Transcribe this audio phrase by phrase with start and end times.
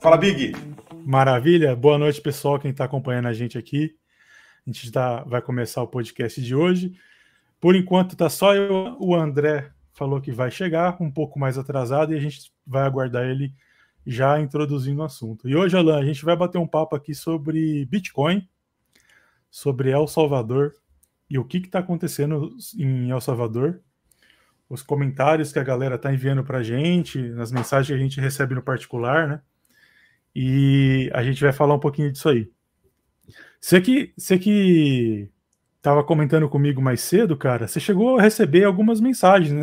[0.00, 0.52] Fala, Big.
[1.04, 1.74] Maravilha.
[1.74, 3.96] Boa noite, pessoal, quem está acompanhando a gente aqui.
[4.66, 6.96] A gente tá, vai começar o podcast de hoje.
[7.60, 12.12] Por enquanto está só eu, o André falou que vai chegar um pouco mais atrasado
[12.12, 13.52] e a gente vai aguardar ele
[14.06, 15.48] já introduzindo o assunto.
[15.48, 18.48] E hoje, Alan, a gente vai bater um papo aqui sobre Bitcoin,
[19.50, 20.72] sobre El Salvador
[21.28, 23.82] e o que está acontecendo em El Salvador,
[24.68, 28.20] os comentários que a galera está enviando para a gente, nas mensagens que a gente
[28.20, 29.40] recebe no particular, né?
[30.34, 32.50] E a gente vai falar um pouquinho disso aí.
[33.60, 35.30] Você que, você que
[35.76, 39.62] estava comentando comigo mais cedo, cara, você chegou a receber algumas mensagens, né?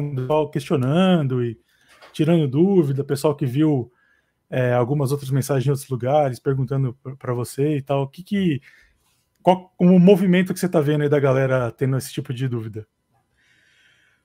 [0.52, 1.60] questionando e
[2.12, 3.92] tirando dúvida, pessoal que viu
[4.50, 8.04] é, algumas outras mensagens em outros lugares, perguntando para você e tal.
[8.04, 8.62] O que que.
[9.42, 12.88] Qual o movimento que você está vendo aí da galera tendo esse tipo de dúvida?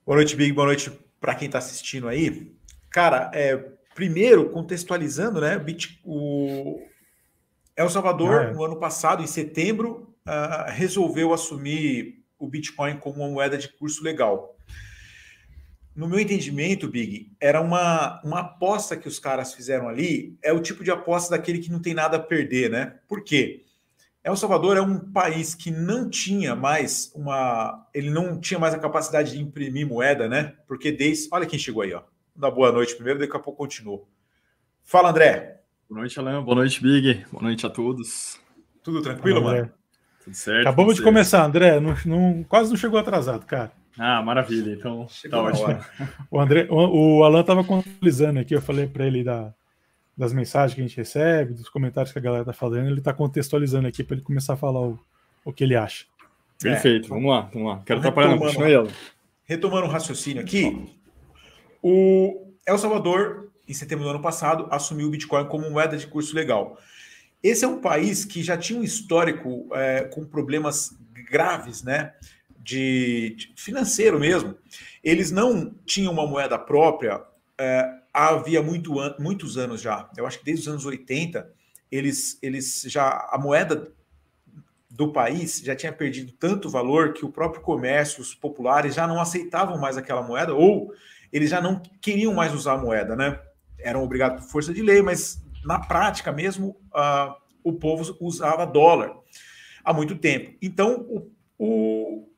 [0.09, 0.55] Boa noite, Big.
[0.55, 0.91] Boa noite
[1.21, 2.51] para quem está assistindo aí.
[2.89, 3.59] Cara, é,
[3.95, 5.63] primeiro, contextualizando, né?
[6.03, 6.81] O
[7.77, 8.53] El Salvador, ah, é.
[8.55, 14.03] no ano passado, em setembro, uh, resolveu assumir o Bitcoin como uma moeda de curso
[14.03, 14.59] legal
[15.99, 20.39] no meu entendimento, Big, era uma, uma aposta que os caras fizeram ali.
[20.41, 22.95] É o tipo de aposta daquele que não tem nada a perder, né?
[23.09, 23.65] Por quê?
[24.29, 27.87] El Salvador é um país que não tinha mais uma.
[27.95, 30.53] Ele não tinha mais a capacidade de imprimir moeda, né?
[30.67, 31.31] Porque desde.
[31.33, 32.03] Olha quem chegou aí, ó.
[32.37, 34.03] Dá boa noite primeiro, daqui a pouco continua.
[34.85, 35.63] Fala, André.
[35.89, 36.43] Boa noite, Alain.
[36.43, 37.25] Boa noite, Big.
[37.33, 38.39] Boa noite a todos.
[38.83, 39.73] Tudo tranquilo, mano?
[40.23, 40.61] Tudo certo.
[40.61, 41.81] Acabamos de começar, André.
[41.81, 43.73] Não, não, quase não chegou atrasado, cara.
[43.99, 44.75] Ah, maravilha.
[44.75, 45.85] Então, Chegou tá ótimo.
[46.31, 49.55] O, André, o, o Alan estava contextualizando aqui, eu falei para ele da,
[50.19, 53.13] das mensagens que a gente recebe, dos comentários que a galera tá falando, ele está
[53.13, 54.99] contextualizando aqui para ele começar a falar o,
[55.45, 56.07] o que ele acha.
[56.61, 57.09] Perfeito, é.
[57.09, 57.83] vamos lá, vamos lá.
[57.87, 58.89] Quero atrapalhar, não, continua aí,
[59.45, 60.93] Retomando o raciocínio aqui,
[61.81, 66.35] o El Salvador, em setembro do ano passado, assumiu o Bitcoin como moeda de curso
[66.35, 66.77] legal.
[67.41, 70.99] Esse é um país que já tinha um histórico é, com problemas
[71.31, 72.13] graves, né?
[72.69, 74.55] de, de financeiro mesmo,
[75.03, 77.23] eles não tinham uma moeda própria
[77.57, 80.09] é, havia muito muitos anos já.
[80.17, 81.51] Eu acho que desde os anos 80,
[81.91, 83.93] eles, eles já a moeda
[84.91, 89.21] do país já tinha perdido tanto valor que o próprio comércio, os populares já não
[89.21, 90.93] aceitavam mais aquela moeda ou
[91.33, 93.39] eles já não queriam mais usar a moeda, né?
[93.79, 99.15] Eram obrigados por força de lei, mas na prática mesmo uh, o povo usava dólar
[99.85, 100.57] há muito tempo.
[100.61, 102.29] Então o, o,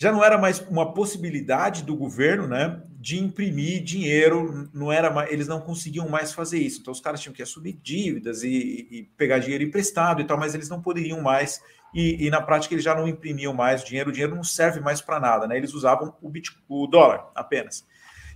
[0.00, 5.30] já não era mais uma possibilidade do governo, né, de imprimir dinheiro, não era mais,
[5.30, 6.80] eles não conseguiam mais fazer isso.
[6.80, 10.54] Então os caras tinham que assumir dívidas e, e pegar dinheiro emprestado e tal, mas
[10.54, 11.60] eles não poderiam mais
[11.94, 15.02] e, e, na prática eles já não imprimiam mais dinheiro, o dinheiro não serve mais
[15.02, 15.56] para nada, né?
[15.56, 17.86] Eles usavam o, bit, o dólar apenas.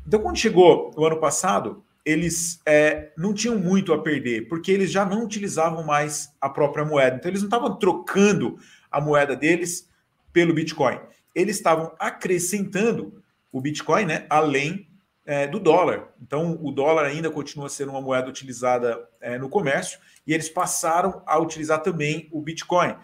[0.07, 4.93] Então quando chegou o ano passado, eles é, não tinham muito a perder, porque eles
[4.93, 7.17] já não utilizavam mais a própria moeda.
[7.17, 8.59] Então eles não estavam trocando
[8.91, 9.89] a moeda deles
[10.31, 10.99] pelo Bitcoin
[11.35, 14.89] eles estavam acrescentando o Bitcoin, né, além
[15.27, 16.13] é, do dólar.
[16.21, 21.23] Então, o dólar ainda continua sendo uma moeda utilizada é, no comércio e eles passaram
[21.27, 22.95] a utilizar também o Bitcoin.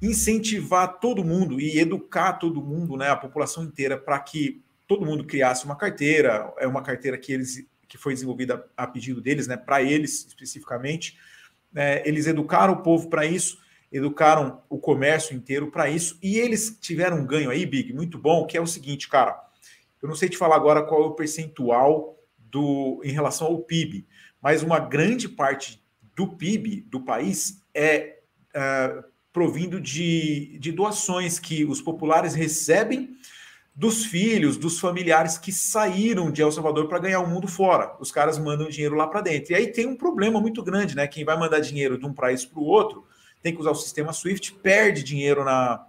[0.00, 5.24] Incentivar todo mundo e educar todo mundo, né, a população inteira, para que todo mundo
[5.24, 6.52] criasse uma carteira.
[6.58, 11.18] É uma carteira que eles que foi desenvolvida a pedido deles, né, para eles especificamente.
[11.74, 13.61] É, eles educaram o povo para isso
[13.92, 18.46] educaram o comércio inteiro para isso e eles tiveram um ganho aí, Big, muito bom,
[18.46, 19.38] que é o seguinte, cara.
[20.00, 24.06] Eu não sei te falar agora qual é o percentual do em relação ao PIB,
[24.40, 25.82] mas uma grande parte
[26.16, 28.18] do PIB do país é,
[28.54, 33.16] é provindo de, de doações que os populares recebem
[33.74, 37.96] dos filhos, dos familiares que saíram de El Salvador para ganhar o mundo fora.
[38.00, 39.52] Os caras mandam dinheiro lá para dentro.
[39.52, 41.06] E aí tem um problema muito grande, né?
[41.06, 43.06] Quem vai mandar dinheiro de um país para o outro
[43.42, 45.84] tem que usar o sistema SWIFT, perde dinheiro na,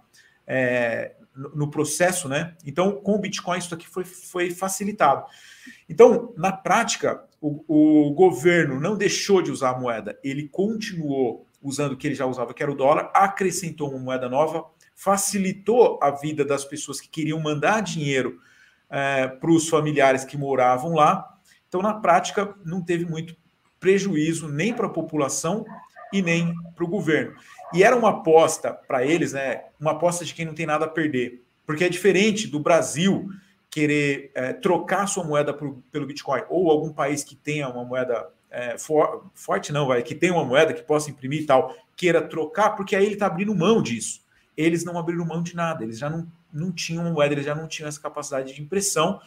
[0.46, 1.14] é,
[1.54, 2.56] no processo, né?
[2.64, 5.24] Então, com o Bitcoin, isso aqui foi, foi facilitado.
[5.88, 11.92] Então, na prática, o, o governo não deixou de usar a moeda, ele continuou usando
[11.92, 16.10] o que ele já usava, que era o dólar, acrescentou uma moeda nova, facilitou a
[16.10, 18.38] vida das pessoas que queriam mandar dinheiro
[18.90, 21.38] é, para os familiares que moravam lá.
[21.66, 23.34] Então, na prática, não teve muito
[23.80, 25.64] prejuízo nem para a população
[26.14, 27.34] e nem para o governo.
[27.72, 29.64] E era uma aposta para eles, né?
[29.80, 31.42] Uma aposta de quem não tem nada a perder.
[31.66, 33.28] Porque é diferente do Brasil
[33.68, 38.28] querer é, trocar sua moeda por, pelo Bitcoin, ou algum país que tenha uma moeda
[38.48, 42.22] é, for, forte, não, vai, que tenha uma moeda que possa imprimir e tal, queira
[42.22, 44.22] trocar, porque aí ele está abrindo mão disso.
[44.56, 47.66] Eles não abriram mão de nada, eles já não, não tinham moeda, eles já não
[47.66, 49.20] tinham essa capacidade de impressão.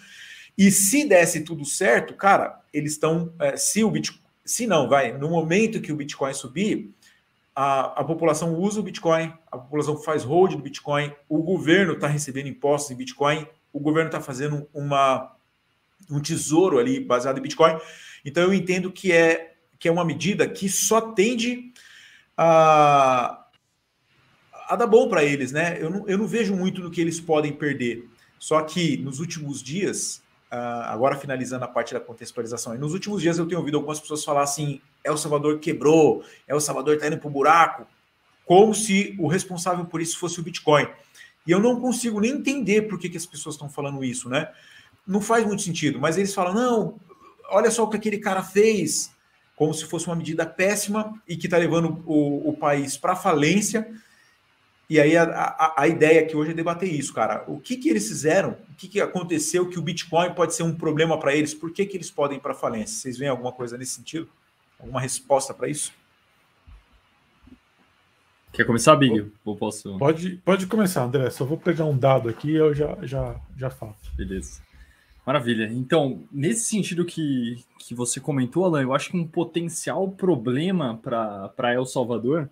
[0.58, 3.34] E se desse tudo certo, cara, eles estão.
[3.40, 4.26] É, se o Bitcoin.
[4.48, 6.90] Se não, vai, no momento que o Bitcoin subir,
[7.54, 12.08] a, a população usa o Bitcoin, a população faz hold do Bitcoin, o governo está
[12.08, 15.36] recebendo impostos em Bitcoin, o governo está fazendo uma,
[16.10, 17.78] um tesouro ali baseado em Bitcoin.
[18.24, 21.74] Então eu entendo que é, que é uma medida que só tende
[22.38, 23.46] a,
[24.70, 25.78] a dar bom para eles, né?
[25.82, 28.08] Eu não, eu não vejo muito no que eles podem perder.
[28.40, 33.46] Só que nos últimos dias, agora finalizando a parte da contextualização, nos últimos dias eu
[33.46, 37.32] tenho ouvido algumas pessoas falar assim: El Salvador quebrou, El Salvador está indo para o
[37.32, 37.88] buraco,
[38.46, 40.88] como se o responsável por isso fosse o Bitcoin.
[41.46, 44.50] E eu não consigo nem entender por que, que as pessoas estão falando isso, né?
[45.06, 47.00] Não faz muito sentido, mas eles falam: não,
[47.50, 49.12] olha só o que aquele cara fez,
[49.56, 53.90] como se fosse uma medida péssima e que está levando o, o país para falência.
[54.90, 57.44] E aí a, a, a, ideia aqui hoje é debater isso, cara.
[57.46, 58.52] O que, que eles fizeram?
[58.72, 61.54] O que, que aconteceu que o Bitcoin pode ser um problema para eles?
[61.54, 62.96] Por que, que eles podem ir para falência?
[62.96, 64.30] Vocês veem alguma coisa nesse sentido?
[64.80, 65.92] Alguma resposta para isso?
[68.54, 69.30] Quer começar, Big?
[69.44, 69.98] Ou posso...
[69.98, 71.30] Pode, pode começar, André.
[71.32, 73.96] Só vou pegar um dado aqui e eu já, já, já falo.
[74.16, 74.62] Beleza.
[75.26, 75.70] Maravilha.
[75.74, 81.74] Então, nesse sentido que, que você comentou, Alan, eu acho que um potencial problema para
[81.74, 82.50] El Salvador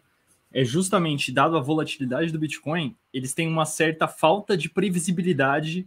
[0.55, 5.85] é justamente, dado a volatilidade do Bitcoin, eles têm uma certa falta de previsibilidade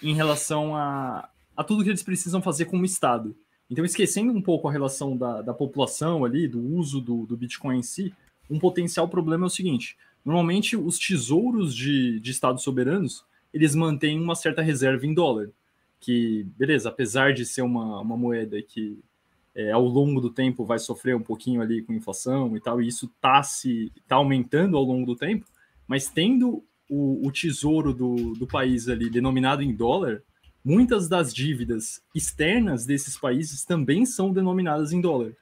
[0.00, 3.36] em relação a, a tudo que eles precisam fazer como Estado.
[3.68, 7.78] Então, esquecendo um pouco a relação da, da população ali, do uso do, do Bitcoin
[7.78, 8.14] em si,
[8.48, 14.20] um potencial problema é o seguinte: normalmente os tesouros de, de estados soberanos eles mantêm
[14.20, 15.50] uma certa reserva em dólar.
[15.98, 18.96] Que, beleza, apesar de ser uma, uma moeda que
[19.54, 22.88] é, ao longo do tempo vai sofrer um pouquinho ali com inflação e tal, e
[22.88, 25.46] isso está se tá aumentando ao longo do tempo,
[25.86, 30.22] mas tendo o, o tesouro do, do país ali denominado em dólar,
[30.64, 35.32] muitas das dívidas externas desses países também são denominadas em dólar.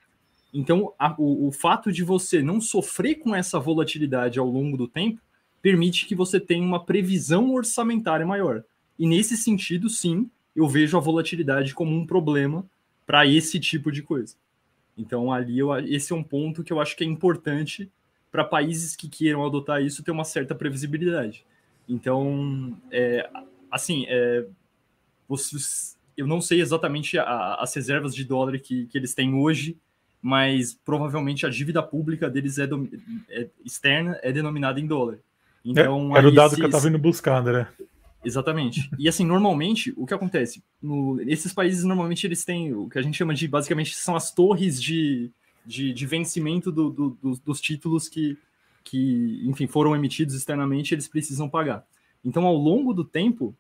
[0.53, 4.87] Então, a, o, o fato de você não sofrer com essa volatilidade ao longo do
[4.87, 5.21] tempo
[5.63, 8.63] permite que você tenha uma previsão orçamentária maior.
[8.99, 12.67] E nesse sentido, sim, eu vejo a volatilidade como um problema
[13.13, 14.35] para esse tipo de coisa.
[14.97, 17.91] Então, ali, eu, esse é um ponto que eu acho que é importante
[18.31, 21.45] para países que queiram adotar isso ter uma certa previsibilidade.
[21.87, 23.29] Então, é,
[23.71, 24.47] assim, é,
[26.17, 29.77] eu não sei exatamente a, as reservas de dólar que, que eles têm hoje,
[30.23, 32.89] mas provavelmente a dívida pública deles é, do,
[33.29, 35.19] é externa é denominada em dólar.
[35.63, 37.69] Então, é, era o dado que eu estava indo buscar, André.
[38.25, 38.89] Exatamente.
[38.99, 40.63] E assim, normalmente, o que acontece?
[40.81, 44.33] No, esses países, normalmente, eles têm o que a gente chama de, basicamente, são as
[44.33, 45.31] torres de,
[45.67, 48.39] de, de vencimento do, do, do, dos títulos que,
[48.85, 51.85] que, enfim, foram emitidos externamente, eles precisam pagar.
[52.25, 53.55] Então, ao longo do tempo,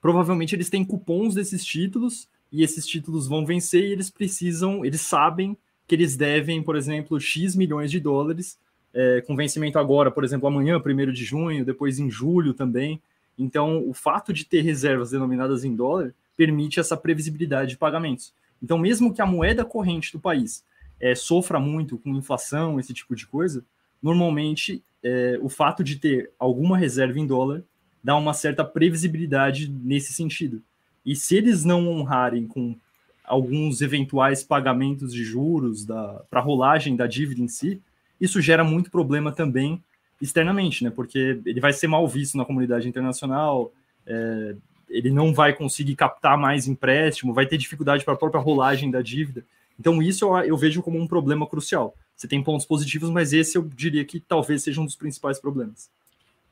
[0.00, 5.02] provavelmente eles têm cupons desses títulos, e esses títulos vão vencer e eles precisam, eles
[5.02, 5.56] sabem
[5.86, 8.58] que eles devem, por exemplo, X milhões de dólares,
[8.92, 13.00] é, com vencimento agora, por exemplo, amanhã, 1 de junho, depois em julho também.
[13.38, 18.32] Então, o fato de ter reservas denominadas em dólar permite essa previsibilidade de pagamentos.
[18.62, 20.64] Então, mesmo que a moeda corrente do país
[21.00, 23.64] é, sofra muito com inflação, esse tipo de coisa,
[24.02, 27.62] normalmente é, o fato de ter alguma reserva em dólar
[28.02, 30.62] dá uma certa previsibilidade nesse sentido.
[31.04, 32.76] E se eles não honrarem com
[33.24, 37.80] alguns eventuais pagamentos de juros para a rolagem da dívida em si,
[38.20, 39.82] isso gera muito problema também
[40.20, 40.90] externamente, né?
[40.90, 43.72] Porque ele vai ser mal visto na comunidade internacional,
[44.06, 44.54] é,
[44.88, 49.02] ele não vai conseguir captar mais empréstimo, vai ter dificuldade para a própria rolagem da
[49.02, 49.44] dívida.
[49.78, 51.94] Então, isso eu, eu, vejo como um problema crucial.
[52.16, 55.88] Você tem pontos positivos, mas esse eu diria que talvez seja um dos principais problemas.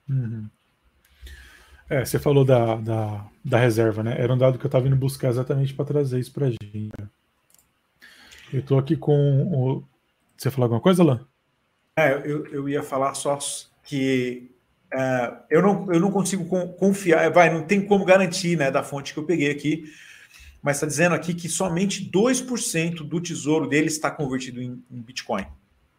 [0.09, 0.49] Uhum.
[1.89, 4.15] É, você falou da, da, da, reserva, né?
[4.19, 6.91] Era um dado que eu estava indo buscar exatamente para trazer isso para a gente.
[8.53, 9.85] Eu estou aqui com o.
[10.37, 11.21] Você falou alguma coisa, Alain?
[11.99, 13.39] É, eu, eu ia falar só
[13.83, 14.51] que
[14.93, 19.15] é, eu, não, eu não consigo confiar, vai, não tem como garantir né, da fonte
[19.15, 19.85] que eu peguei aqui,
[20.63, 25.47] mas está dizendo aqui que somente 2% do tesouro dele está convertido em, em Bitcoin.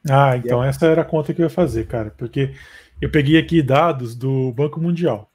[0.07, 0.69] Ah, então é...
[0.69, 2.53] essa era a conta que eu ia fazer, cara, porque
[3.01, 5.31] eu peguei aqui dados do Banco Mundial.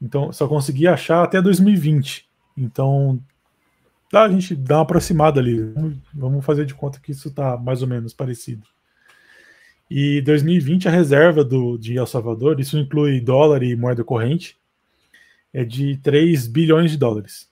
[0.00, 2.26] Então, só consegui achar até 2020.
[2.56, 3.20] Então,
[4.12, 5.74] a gente dá uma aproximada ali.
[6.14, 8.66] Vamos fazer de conta que isso está mais ou menos parecido.
[9.90, 14.56] E 2020 a reserva do, de El Salvador, isso inclui dólar e moeda corrente,
[15.52, 17.50] é de 3 bilhões de dólares.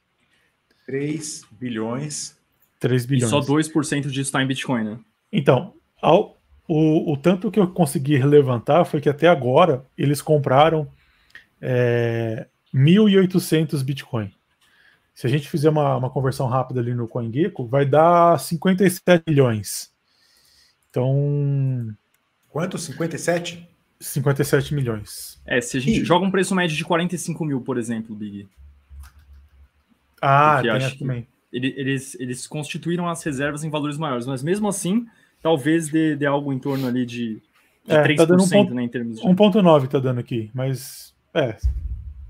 [0.87, 2.38] 3 bilhões.
[2.78, 3.26] 3 bilhões.
[3.26, 4.99] E só 2% disso está em Bitcoin, né?
[5.33, 10.88] Então, ao, o, o tanto que eu consegui levantar foi que até agora eles compraram
[11.61, 14.33] é, 1.800 Bitcoin.
[15.12, 19.90] Se a gente fizer uma, uma conversão rápida ali no CoinGecko, vai dar 57 milhões.
[20.88, 21.92] Então.
[22.58, 22.76] Quanto?
[22.76, 23.68] 57?
[24.00, 25.40] 57 milhões.
[25.46, 26.04] É, se a gente e...
[26.04, 28.48] joga um preço médio de 45 mil, por exemplo, Big.
[30.20, 31.24] Ah, tem acho também.
[31.52, 35.06] Eles, eles constituíram as reservas em valores maiores, mas mesmo assim,
[35.40, 37.40] talvez dê, dê algo em torno ali de,
[37.86, 39.26] de é, 3%, tá dando um ponto, né, em termos de...
[39.26, 41.56] 1.9 tá dando aqui, mas é,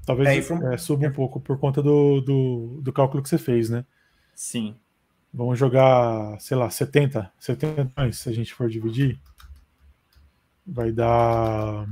[0.04, 0.70] talvez é, from...
[0.70, 3.82] é, suba um pouco por conta do, do, do, cálculo que você fez, né?
[4.34, 4.76] Sim.
[5.32, 9.18] Vamos jogar, sei lá, 70, 70 milhões, se a gente for dividir.
[10.68, 11.86] Vai dar...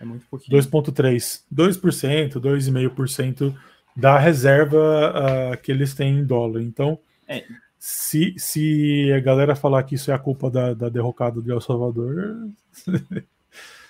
[0.00, 0.60] É muito pouquinho.
[0.60, 3.54] 2.3, 2%, 2,5%
[3.96, 6.62] da reserva uh, que eles têm em dólar.
[6.62, 7.44] Então, é.
[7.78, 11.60] se, se a galera falar que isso é a culpa da, da derrocada do El
[11.60, 12.48] Salvador.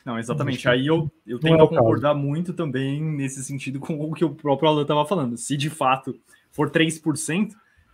[0.05, 0.67] Não, exatamente.
[0.67, 2.25] Aí eu, eu tenho é que concordar caso.
[2.25, 5.37] muito também nesse sentido com o que o próprio Alan estava falando.
[5.37, 6.19] Se de fato
[6.51, 7.51] for 3%,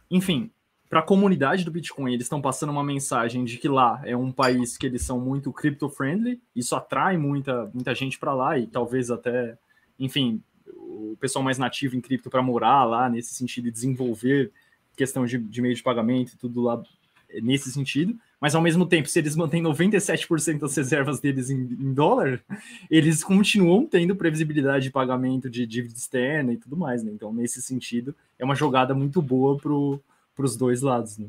[0.08, 0.52] enfim,
[0.94, 4.30] para a comunidade do Bitcoin, eles estão passando uma mensagem de que lá é um
[4.30, 9.10] país que eles são muito crypto-friendly, isso atrai muita, muita gente para lá e talvez
[9.10, 9.58] até,
[9.98, 14.52] enfim, o pessoal mais nativo em cripto para morar lá, nesse sentido, e desenvolver
[14.96, 16.80] questão de, de meio de pagamento e tudo lá
[17.42, 21.92] nesse sentido, mas ao mesmo tempo, se eles mantêm 97% das reservas deles em, em,
[21.92, 22.40] dólar,
[22.88, 27.10] eles continuam tendo previsibilidade de pagamento de dívida externa e tudo mais, né?
[27.12, 29.58] Então, nesse sentido, é uma jogada muito boa
[30.34, 31.28] para os dois lados, né?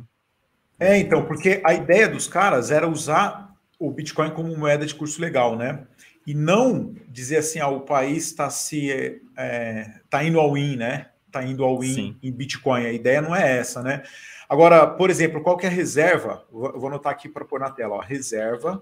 [0.79, 5.21] É, então, porque a ideia dos caras era usar o Bitcoin como moeda de curso
[5.21, 5.85] legal, né?
[6.25, 11.09] e não dizer assim, ah, o país está se é, tá indo ao in, né?
[11.27, 12.85] Está indo ao in em Bitcoin.
[12.85, 14.01] A ideia não é essa, né?
[14.49, 16.43] Agora, por exemplo, qual que é a reserva?
[16.51, 18.81] Eu vou anotar aqui para pôr na tela, ó, reserva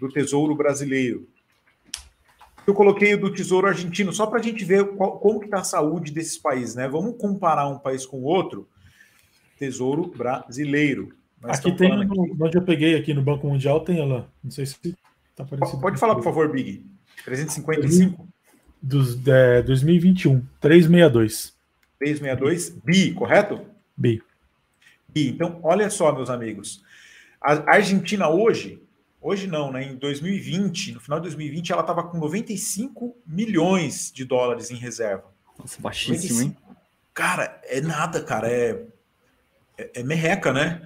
[0.00, 1.28] do Tesouro Brasileiro.
[2.66, 5.58] Eu coloquei o do Tesouro Argentino só para a gente ver qual, como que está
[5.58, 6.88] a saúde desses países, né?
[6.88, 8.68] Vamos comparar um país com o outro.
[9.58, 11.14] Tesouro Brasileiro.
[11.40, 12.18] Nós aqui tem, aqui.
[12.40, 14.30] onde eu peguei aqui no Banco Mundial, tem ela.
[14.42, 14.76] Não sei se
[15.34, 16.84] Tá Pode falar, por favor, Big.
[17.24, 18.28] 355?
[18.80, 21.54] Dos, é, 2021, 362.
[21.98, 23.60] 362, BI, correto?
[23.96, 24.20] BI.
[25.08, 25.28] BI.
[25.28, 26.82] Então, olha só, meus amigos.
[27.40, 28.82] A Argentina hoje,
[29.20, 29.84] hoje não, né?
[29.84, 35.24] Em 2020, no final de 2020, ela estava com 95 milhões de dólares em reserva.
[35.58, 36.42] Nossa, baixíssimo, 95.
[36.42, 36.76] hein?
[37.14, 38.48] Cara, é nada, cara.
[38.50, 38.84] É,
[39.82, 40.80] é, é merreca, né?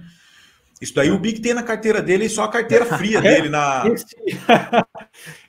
[0.81, 3.83] Isso daí o Big tem na carteira dele e só a carteira fria dele na.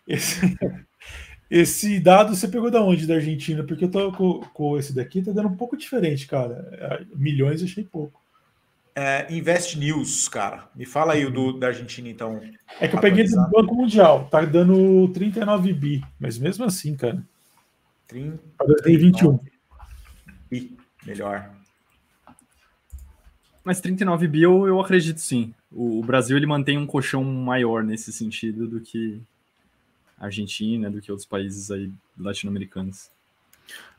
[0.09, 0.59] Esse, esse,
[1.51, 3.07] esse, dado você pegou da onde?
[3.07, 3.63] Da Argentina?
[3.63, 7.07] Porque eu tô com, com, esse daqui, tá dando um pouco diferente, cara.
[7.15, 8.19] Milhões eu achei pouco.
[8.95, 10.69] É, Invest News, cara.
[10.75, 12.41] Me fala aí o do, da Argentina, então.
[12.81, 17.23] É que eu peguei do Banco Mundial, tá dando 39 bi, mas mesmo assim, cara.
[18.09, 19.39] 30, 2021.
[20.51, 20.77] Bi,
[21.07, 21.58] melhor.
[23.69, 25.53] Mas 39 bi eu, eu acredito sim.
[25.71, 29.21] O, o, Brasil ele mantém um colchão maior nesse sentido do que
[30.19, 33.11] a Argentina, do que outros países aí latino-americanos.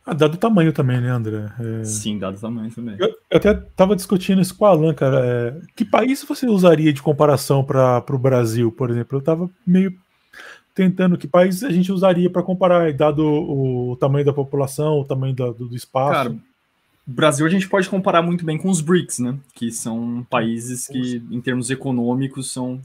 [0.03, 1.51] Ah, dado o tamanho também, né, André?
[1.59, 1.83] É...
[1.83, 2.95] Sim, dado o tamanho também.
[2.97, 5.23] Eu, eu até estava discutindo isso com a Alan, cara.
[5.23, 5.61] É...
[5.75, 9.17] Que país você usaria de comparação para o Brasil, por exemplo?
[9.17, 9.95] Eu estava meio
[10.73, 15.05] tentando que país a gente usaria para comparar, dado o, o, tamanho da população, o
[15.05, 16.11] tamanho do, do espaço.
[16.11, 16.35] Cara,
[17.11, 19.37] Brasil a gente pode comparar muito bem com os BRICS, né?
[19.55, 22.79] Que são países que, em termos econômicos, são,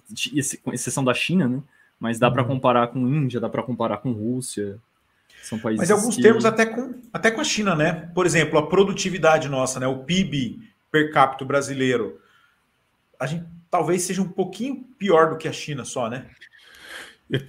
[0.63, 1.63] com exceção da China, né?
[2.01, 2.33] Mas dá uhum.
[2.33, 4.79] para comparar com Índia, dá para comparar com Rússia.
[5.43, 6.23] São países Mas em alguns que...
[6.23, 7.93] termos até com, até com a China, né?
[8.15, 9.87] Por exemplo, a produtividade nossa, né?
[9.87, 10.59] O PIB
[10.91, 12.19] per capita brasileiro,
[13.21, 16.27] a gente talvez seja um pouquinho pior do que a China só, né?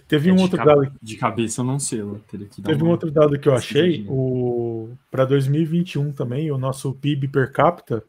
[0.08, 0.92] Teve é, um outro dado.
[1.02, 2.22] De cabeça eu não sei, eu
[2.64, 4.06] Teve um outro dado que eu achei.
[4.08, 4.90] O...
[5.12, 8.04] Para 2021 também, o nosso PIB per capita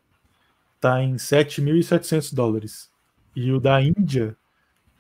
[0.77, 2.91] está em 7.700 dólares.
[3.35, 4.37] E o da Índia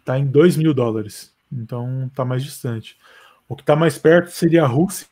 [0.00, 1.32] está em 2 mil dólares.
[1.52, 2.98] Então está mais distante.
[3.48, 5.06] O que está mais perto seria a Rússia,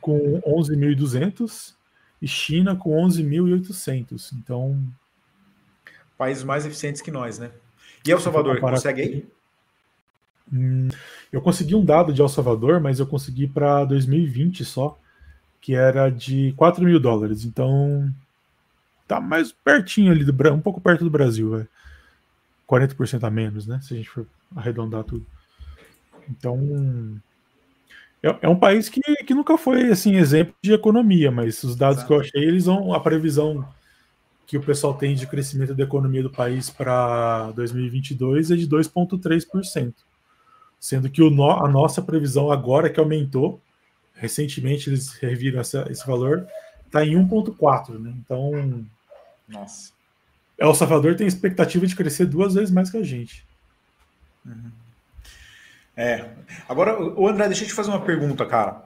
[0.00, 1.74] com 11.200
[2.22, 4.32] e China com 11.800.
[4.34, 4.80] Então.
[6.16, 7.50] Países mais eficientes que nós, né?
[8.06, 9.26] E El Salvador, consegue aí?
[10.52, 10.88] Hum,
[11.32, 14.98] eu consegui um dado de El Salvador, mas eu consegui para 2020 só,
[15.60, 17.44] que era de 4 mil dólares.
[17.44, 18.12] Então
[19.06, 21.68] tá mais pertinho ali, do, um pouco perto do Brasil, véio.
[22.68, 23.80] 40% a menos, né?
[23.82, 25.26] Se a gente for arredondar tudo.
[26.28, 27.20] Então
[28.22, 31.98] é, é, um país que, que nunca foi assim exemplo de economia, mas os dados
[31.98, 32.08] Exato.
[32.08, 33.66] que eu achei, eles vão a previsão
[34.46, 39.94] que o pessoal tem de crescimento da economia do país para 2022 é de 2,3%
[40.80, 43.60] sendo que no, a nossa previsão agora que aumentou,
[44.14, 46.48] recentemente eles reviram essa, esse valor,
[46.86, 48.14] está em 1,4, né?
[48.18, 48.86] Então.
[49.46, 49.92] Nossa.
[50.58, 53.46] El Salvador tem expectativa de crescer duas vezes mais que a gente.
[54.44, 54.70] Uhum.
[55.96, 56.30] É.
[56.68, 58.84] Agora, o André, deixa eu te fazer uma pergunta, cara.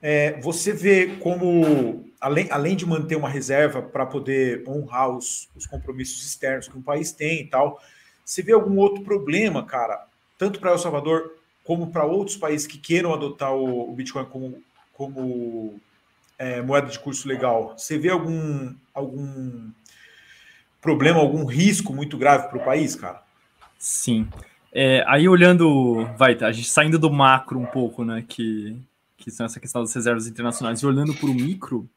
[0.00, 5.66] É, você vê como, além, além de manter uma reserva para poder honrar os, os
[5.66, 7.80] compromissos externos que um país tem e tal,
[8.24, 10.06] você vê algum outro problema, cara,
[10.42, 14.60] tanto para El Salvador como para outros países que queiram adotar o, o Bitcoin como,
[14.92, 15.80] como
[16.36, 17.78] é, moeda de curso legal?
[17.78, 19.70] Você vê algum, algum
[20.80, 23.22] problema, algum risco muito grave para o país, cara?
[23.78, 24.28] Sim.
[24.72, 28.76] É, aí olhando, vai, tá, a gente saindo do macro um pouco, né, que,
[29.16, 31.88] que são essa questão das reservas internacionais, e olhando para o micro,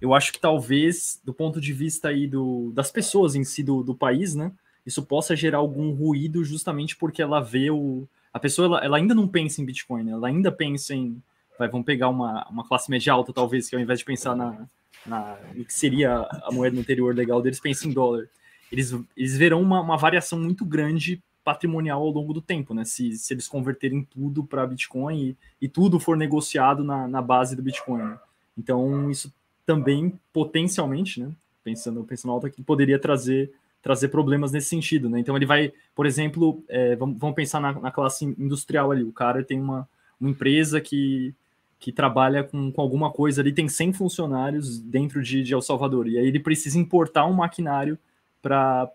[0.00, 3.82] eu acho que talvez, do ponto de vista aí do, das pessoas em si do,
[3.82, 4.50] do país, né,
[4.90, 8.06] isso possa gerar algum ruído justamente porque ela vê o...
[8.32, 11.22] A pessoa, ela, ela ainda não pensa em Bitcoin, né, ela ainda pensa em...
[11.58, 14.66] Vai, vamos pegar uma, uma classe média alta, talvez, que ao invés de pensar na,
[15.04, 18.28] na, no que seria a moeda anterior legal deles, pensam em dólar.
[18.72, 22.84] Eles, eles verão uma, uma variação muito grande patrimonial ao longo do tempo, né?
[22.84, 27.56] Se, se eles converterem tudo para Bitcoin e, e, tudo for negociado na, na base
[27.56, 28.02] do Bitcoin.
[28.02, 28.18] Né?
[28.56, 29.32] Então, isso
[29.66, 31.30] também potencialmente, né?
[31.62, 35.20] Pensando, pensando alto aqui, poderia trazer trazer problemas nesse sentido, né?
[35.20, 39.02] Então ele vai, por exemplo, é, vamos, vamos, pensar na, na, classe industrial ali.
[39.02, 39.88] O cara tem uma,
[40.20, 41.34] uma empresa que,
[41.78, 46.06] que trabalha com, com alguma coisa ali, tem 100 funcionários dentro de, de El Salvador,
[46.06, 47.98] e aí ele precisa importar um maquinário
[48.42, 48.90] para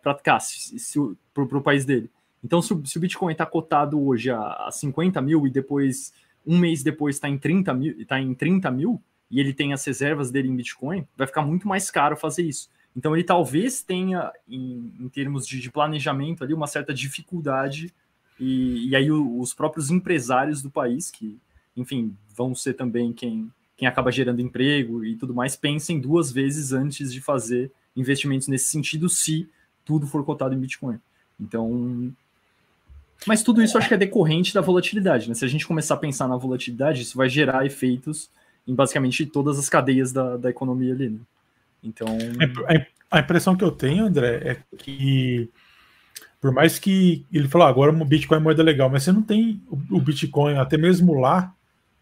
[1.36, 2.10] o país dele.
[2.44, 6.14] Então, se o, se o Bitcoin está cotado hoje a, a 50 mil e depois,
[6.46, 9.02] um mês depois, está em 30 mil, está em 30 mil,
[9.32, 12.70] e ele tem as reservas dele em Bitcoin, vai ficar muito mais caro fazer isso.
[12.96, 17.94] Então, ele talvez tenha, em, em termos de, de, planejamento, ali, uma certa dificuldade,
[18.40, 21.38] e, e aí o, os próprios empresários do país, que,
[21.76, 26.72] enfim, vão ser também quem, quem acaba gerando emprego e tudo mais, pensem duas vezes
[26.72, 29.48] antes de fazer investimentos nesse sentido, se
[29.84, 31.00] tudo for cotado em Bitcoin.
[31.40, 32.14] Então,
[33.26, 35.36] mas tudo isso acho que é decorrente da volatilidade, né?
[35.36, 38.30] Se a gente começar a pensar na volatilidade, isso vai gerar efeitos
[38.68, 41.20] em basicamente todas as cadeias da, da economia ali, né?
[41.86, 42.08] Então.
[43.12, 45.50] A impressão que eu tenho, André, é que
[46.42, 49.24] por mais que ele falou, ah, agora o Bitcoin é moeda legal, mas você não
[49.24, 51.56] tem o Bitcoin, até mesmo lá,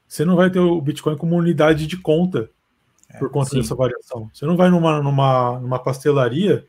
[0.06, 2.50] você não vai ter o Bitcoin como unidade de conta
[3.10, 3.58] é, por conta sim.
[3.58, 4.30] dessa variação.
[4.34, 6.68] Você não vai numa, numa, numa pastelaria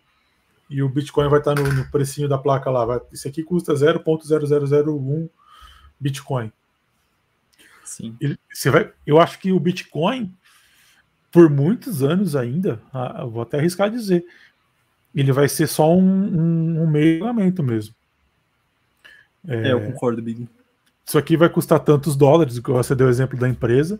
[0.71, 2.85] e o Bitcoin vai estar no, no precinho da placa lá.
[2.85, 5.29] Vai, isso aqui custa 0.0001
[5.99, 6.53] Bitcoin.
[7.85, 8.17] Sim.
[8.21, 10.33] Ele, você vai, eu acho que o Bitcoin,
[11.35, 12.81] por muitos anos ainda,
[13.29, 14.25] vou até arriscar dizer,
[15.13, 17.93] ele vai ser só um, um, um meio de pagamento mesmo.
[19.49, 20.49] É, é, eu concordo, Big.
[21.05, 23.99] Isso aqui vai custar tantos dólares, você deu o exemplo da empresa.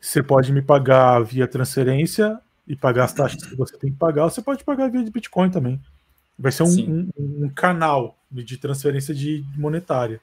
[0.00, 4.24] Você pode me pagar via transferência e pagar as taxas que você tem que pagar,
[4.24, 5.80] você pode pagar via de Bitcoin também.
[6.36, 6.66] Vai ser um,
[7.16, 10.20] um, um, canal de transferência de monetária.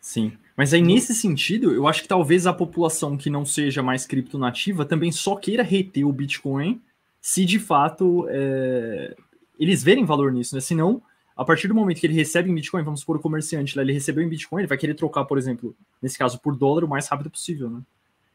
[0.00, 0.32] Sim.
[0.56, 4.84] Mas aí, nesse sentido, eu acho que talvez a população que não seja mais criptonativa
[4.84, 6.80] também só queira reter o Bitcoin
[7.20, 9.14] se de fato é,
[9.58, 10.60] eles verem valor nisso, né?
[10.60, 11.02] Senão,
[11.36, 13.92] a partir do momento que ele recebe em Bitcoin, vamos supor o comerciante lá, ele
[13.92, 17.06] recebeu em Bitcoin, ele vai querer trocar, por exemplo, nesse caso, por dólar o mais
[17.08, 17.80] rápido possível, né?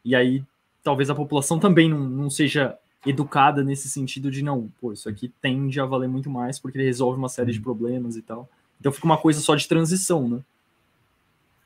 [0.03, 0.43] E aí,
[0.83, 5.31] talvez a população também não, não seja educada nesse sentido de não, pô, isso aqui
[5.41, 7.63] tende a valer muito mais porque ele resolve uma série de uhum.
[7.63, 8.49] problemas e tal.
[8.79, 10.39] Então fica uma coisa só de transição, né?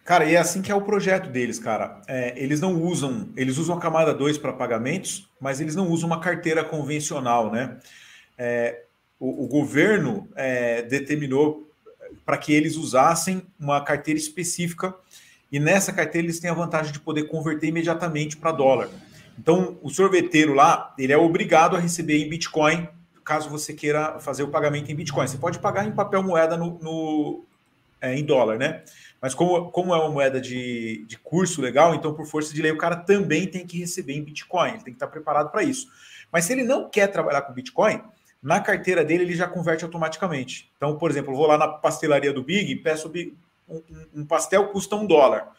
[0.05, 2.01] Cara, e é assim que é o projeto deles, cara.
[2.07, 6.07] É, eles não usam, eles usam a camada 2 para pagamentos, mas eles não usam
[6.07, 7.77] uma carteira convencional, né?
[8.37, 8.83] É,
[9.19, 11.69] o, o, governo é, determinou
[12.25, 14.95] para que eles usassem uma carteira específica
[15.51, 18.89] e nessa carteira eles têm a vantagem de poder converter imediatamente para dólar.
[19.37, 22.87] Então, o sorveteiro lá, ele é obrigado a receber em Bitcoin,
[23.23, 25.27] caso você queira fazer o pagamento em Bitcoin.
[25.27, 27.45] Você pode pagar em papel moeda no, no
[28.01, 28.81] é, em dólar, né?
[29.21, 32.71] Mas como, como é uma moeda de, de curso legal, então, por força de lei,
[32.71, 34.69] o cara também tem que receber em Bitcoin.
[34.69, 35.87] Ele tem que estar preparado para isso.
[36.31, 38.01] Mas se ele não quer trabalhar com Bitcoin,
[38.41, 40.71] na carteira dele ele já converte automaticamente.
[40.77, 43.11] Então, por exemplo, eu vou lá na pastelaria do Big e peço
[43.67, 43.81] um,
[44.15, 45.49] um pastel custa um dólar.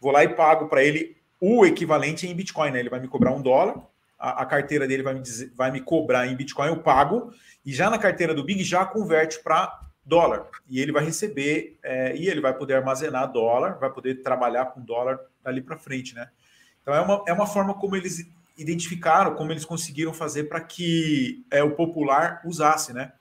[0.00, 2.80] Vou lá e pago para ele o equivalente em Bitcoin, né?
[2.80, 3.76] Ele vai me cobrar um dólar,
[4.18, 7.32] a, a carteira dele vai me, dizer, vai me cobrar em Bitcoin, eu pago,
[7.64, 10.46] e já na carteira do Big já converte para dólar.
[10.68, 14.80] E ele vai receber, é, e ele vai poder armazenar dólar, vai poder trabalhar com
[14.80, 16.28] dólar dali para frente, né?
[16.82, 21.44] Então é uma, é uma forma como eles identificaram, como eles conseguiram fazer para que
[21.50, 23.12] é, o popular usasse, né?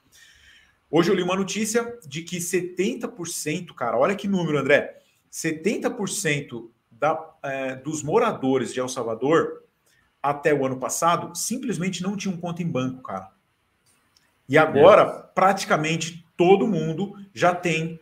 [0.91, 4.99] Hoje eu li uma notícia de que 70%, cara, olha que número, André,
[5.31, 9.63] 70% da, é, dos moradores de El Salvador
[10.21, 13.29] até o ano passado, simplesmente não tinham conta em banco, cara.
[14.47, 17.99] E agora, praticamente todo mundo já tem,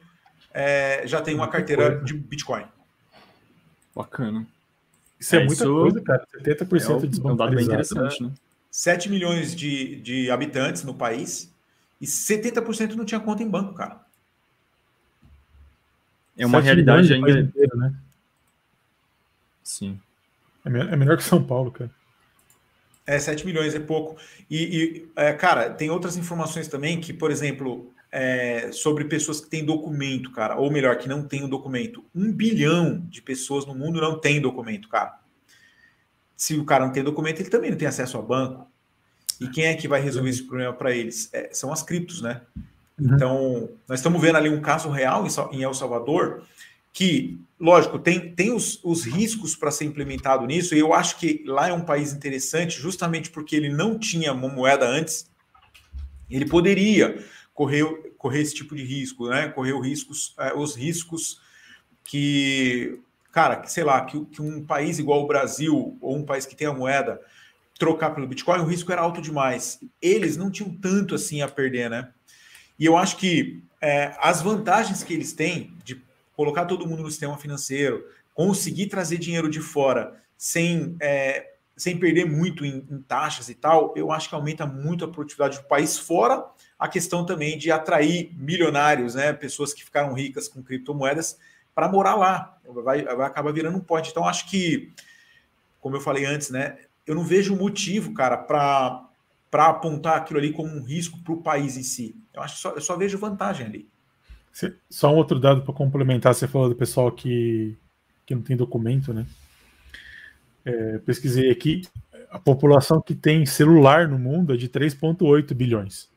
[0.53, 2.67] é, já tem uma carteira de Bitcoin.
[3.95, 4.45] Bacana.
[5.19, 5.73] Isso é, é muita isso...
[5.73, 6.27] coisa, cara.
[6.43, 8.31] 70% é, de é um dado bem interessante, né?
[8.69, 11.51] 7 milhões de, de habitantes no país
[11.99, 14.05] e 70% não tinha conta em banco, cara.
[16.37, 17.39] É uma realidade ainda.
[17.39, 17.91] Inteiro, né?
[19.63, 19.99] Sim.
[20.63, 21.89] É, é menor que São Paulo, cara.
[23.07, 24.15] É, 7 milhões é pouco.
[24.47, 29.49] E, e é, cara, tem outras informações também que, por exemplo, é, sobre pessoas que
[29.49, 32.03] têm documento, cara, ou melhor, que não têm o documento.
[32.15, 35.19] Um bilhão de pessoas no mundo não tem documento, cara.
[36.35, 38.69] Se o cara não tem documento, ele também não tem acesso a banco.
[39.39, 41.29] E quem é que vai resolver esse problema para eles?
[41.33, 42.41] É, são as criptos, né?
[42.99, 43.15] Uhum.
[43.15, 46.43] Então, nós estamos vendo ali um caso real em El Salvador
[46.97, 51.43] que, lógico, tem, tem os, os riscos para ser implementado nisso, e eu acho que
[51.45, 55.29] lá é um país interessante, justamente porque ele não tinha uma moeda antes,
[56.27, 57.23] ele poderia
[57.57, 59.49] correr, correr esse tipo de risco, né?
[59.49, 61.41] Correr os riscos, é, os riscos
[62.03, 62.99] que,
[63.31, 66.55] cara, que, sei lá, que, que um país igual o Brasil, ou um país que
[66.55, 67.19] tem a moeda,
[67.79, 69.79] trocar pelo Bitcoin, o risco era alto demais.
[69.99, 72.11] Eles não tinham tanto assim a perder, né?
[72.77, 75.99] E eu acho que é, as vantagens que eles têm de
[76.35, 82.25] colocar todo mundo no sistema financeiro, conseguir trazer dinheiro de fora sem, é, sem perder
[82.25, 85.97] muito em, em, taxas e tal, eu acho que aumenta muito a produtividade do país,
[85.97, 86.45] fora
[86.77, 91.37] a questão também de atrair milionários, né, pessoas que ficaram ricas com criptomoedas,
[91.73, 92.57] para morar lá.
[92.65, 94.11] Vai, vai acabar virando um ponte.
[94.11, 94.91] Então, acho que,
[95.79, 99.03] como eu falei antes, né, eu não vejo motivo, cara, para
[99.49, 102.15] para apontar aquilo ali como um risco para o país em si.
[102.33, 103.89] Eu acho só, eu só vejo vantagem ali.
[104.89, 107.77] Só um outro dado para complementar, você falou do pessoal que,
[108.25, 109.25] que não tem documento, né?
[110.65, 111.83] É, pesquisei aqui,
[112.29, 116.09] a população que tem celular no mundo é de 3,8 bilhões.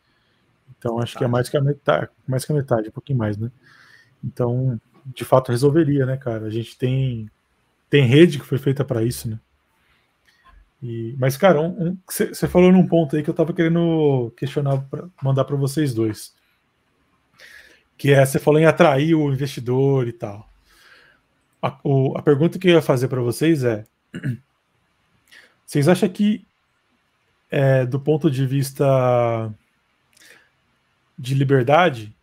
[0.81, 3.37] Então acho que é mais que a metade, mais que a metade, um pouquinho mais,
[3.37, 3.53] né?
[4.25, 6.47] Então, de fato, resolveria, né, cara?
[6.47, 7.31] A gente tem,
[7.89, 9.39] tem rede que foi feita para isso, né?
[10.83, 11.61] E, mas, cara,
[12.09, 15.57] você um, um, falou num ponto aí que eu tava querendo questionar, pra, mandar para
[15.57, 16.35] vocês dois
[18.01, 20.49] que é, você falou em atrair o investidor e tal.
[21.61, 23.85] A, o, a pergunta que eu ia fazer para vocês é:
[25.67, 26.43] vocês acham que,
[27.51, 29.53] é, do ponto de vista
[31.21, 32.15] de liberdade,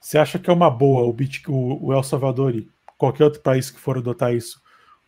[0.00, 1.14] você acha que é uma boa o,
[1.52, 4.62] o, o El Salvador e qualquer outro país que for adotar isso,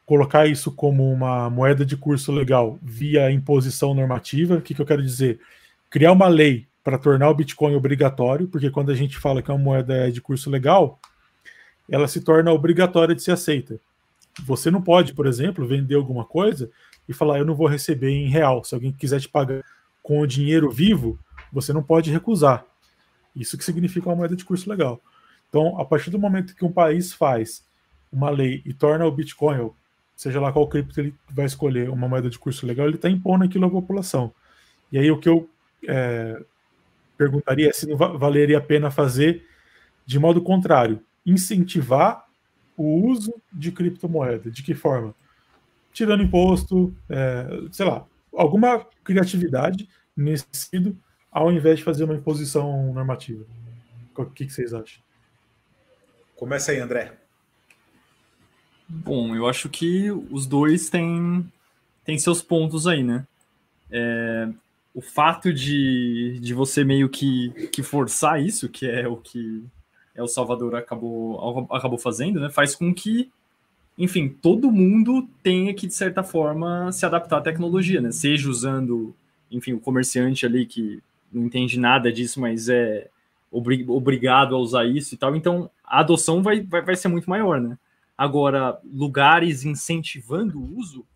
[0.04, 4.56] colocar isso como uma moeda de curso legal via imposição normativa?
[4.56, 5.40] O que, que eu quero dizer?
[5.88, 9.54] Criar uma lei para tornar o Bitcoin obrigatório, porque quando a gente fala que é
[9.54, 11.00] uma moeda de curso legal,
[11.90, 13.80] ela se torna obrigatória de ser aceita.
[14.44, 16.70] Você não pode, por exemplo, vender alguma coisa
[17.08, 18.62] e falar eu não vou receber em real.
[18.62, 19.64] Se alguém quiser te pagar
[20.02, 21.18] com o dinheiro vivo,
[21.52, 22.64] você não pode recusar.
[23.34, 25.00] Isso que significa uma moeda de curso legal.
[25.48, 27.64] Então, a partir do momento que um país faz
[28.12, 29.70] uma lei e torna o Bitcoin,
[30.16, 33.44] seja lá qual cripto ele vai escolher, uma moeda de curso legal, ele está impondo
[33.44, 34.32] aquilo à população.
[34.90, 35.48] E aí o que eu
[35.86, 36.42] é,
[37.16, 39.46] perguntaria se não valeria a pena fazer
[40.06, 42.26] de modo contrário, incentivar
[42.76, 44.50] o uso de criptomoeda.
[44.50, 45.14] De que forma?
[45.92, 49.86] Tirando imposto, é, sei lá, alguma criatividade
[50.16, 50.96] nesse sentido,
[51.30, 53.44] ao invés de fazer uma imposição normativa.
[54.16, 55.00] O que, que vocês acham?
[56.34, 57.12] Começa aí, André.
[58.88, 61.44] Bom, eu acho que os dois têm,
[62.04, 63.26] têm seus pontos aí, né?
[63.90, 64.48] É,
[64.94, 69.64] o fato de, de você meio que, que forçar isso, que é o que
[70.14, 73.30] El Salvador acabou, acabou fazendo, né, faz com que,
[73.96, 78.10] enfim, todo mundo tenha que, de certa forma, se adaptar à tecnologia, né?
[78.10, 79.14] Seja usando,
[79.50, 83.08] enfim, o comerciante ali que não entende nada disso, mas é
[83.50, 85.34] obrigado a usar isso e tal.
[85.34, 87.78] Então, a adoção vai, vai, vai ser muito maior, né?
[88.16, 91.06] Agora, lugares incentivando o uso,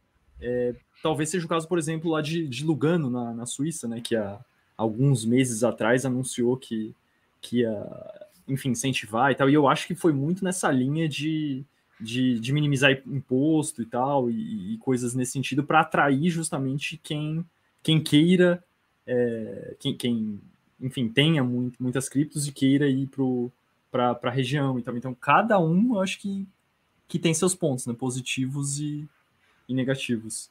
[0.41, 4.01] é, talvez seja o caso, por exemplo, lá de, de Lugano, na, na Suíça, né,
[4.01, 4.39] que há
[4.77, 6.95] alguns meses atrás anunciou que,
[7.41, 7.75] que ia,
[8.47, 11.65] enfim, incentivar e tal, e eu acho que foi muito nessa linha de,
[12.01, 17.45] de, de minimizar imposto e tal, e, e coisas nesse sentido, para atrair justamente quem,
[17.83, 18.63] quem queira,
[19.07, 20.41] é, quem, quem,
[20.81, 23.09] enfim, tenha muito, muitas criptos e queira ir
[23.91, 24.97] para a região e tal.
[24.97, 26.47] Então, cada um, eu acho que,
[27.09, 29.09] que tem seus pontos, né, positivos e,
[29.69, 30.51] e negativos.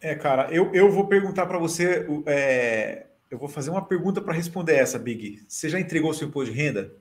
[0.00, 2.06] É, cara, eu, eu vou perguntar para você.
[2.26, 5.42] É, eu vou fazer uma pergunta para responder essa, Big.
[5.46, 6.94] Você já entregou o seu imposto de renda?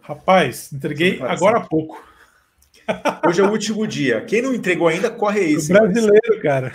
[0.00, 2.04] Rapaz, entreguei agora há pouco.
[3.28, 4.24] Hoje é o último dia.
[4.24, 5.56] Quem não entregou ainda, corre aí.
[5.56, 6.72] O brasileiro, cara.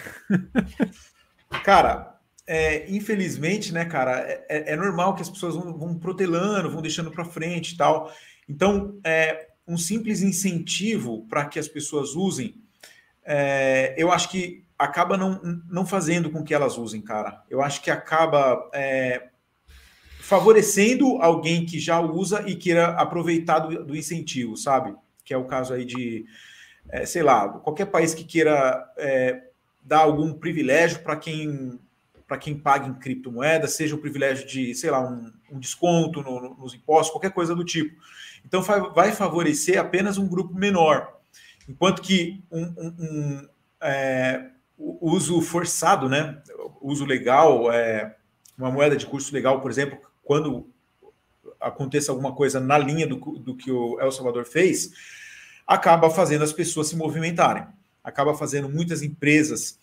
[1.63, 2.15] Cara,
[2.47, 6.82] é, infelizmente, né, cara, é, é, é, normal que as pessoas vão, vão protelando, vão
[6.82, 8.12] deixando para frente e tal.
[8.47, 12.56] Então, é, um simples incentivo para que as pessoas usem,
[13.24, 17.43] é, eu acho que acaba não, não fazendo com que elas usem, cara.
[17.50, 19.30] Eu acho que acaba é,
[20.19, 24.95] favorecendo alguém que já usa e queira aproveitar do, do incentivo, sabe?
[25.23, 26.25] Que é o caso aí de,
[26.89, 29.41] é, sei lá, qualquer país que queira é,
[29.84, 31.79] dar algum privilégio para quem
[32.27, 36.39] para quem paga em criptomoeda, seja o privilégio de, sei lá, um, um desconto no,
[36.39, 38.01] no, nos impostos, qualquer coisa do tipo.
[38.45, 41.19] Então vai favorecer apenas um grupo menor,
[41.67, 43.49] enquanto que um, um, um
[43.81, 44.45] é,
[44.77, 46.41] uso forçado, né,
[46.81, 48.15] uso legal, é,
[48.57, 50.70] uma moeda de curso legal, por exemplo, quando
[51.62, 54.91] aconteça alguma coisa na linha do, do que o El Salvador fez,
[55.67, 57.65] acaba fazendo as pessoas se movimentarem,
[58.04, 59.80] acaba fazendo muitas empresas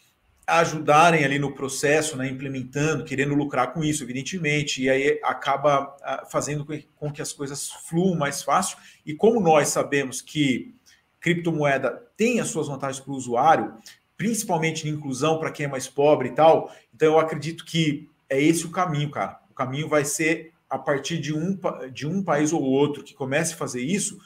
[0.48, 6.26] ajudarem ali no processo, né, implementando, querendo lucrar com isso, evidentemente, e aí acaba ah,
[6.30, 8.78] fazendo com que as coisas fluam mais fácil.
[9.04, 10.74] E como nós sabemos que
[11.20, 13.74] criptomoeda tem as suas vantagens para o usuário,
[14.16, 18.40] principalmente em inclusão para quem é mais pobre e tal, então eu acredito que é
[18.40, 19.38] esse o caminho, cara.
[19.50, 21.58] O caminho vai ser a partir de um,
[21.92, 24.18] de um país ou outro que comece a fazer isso,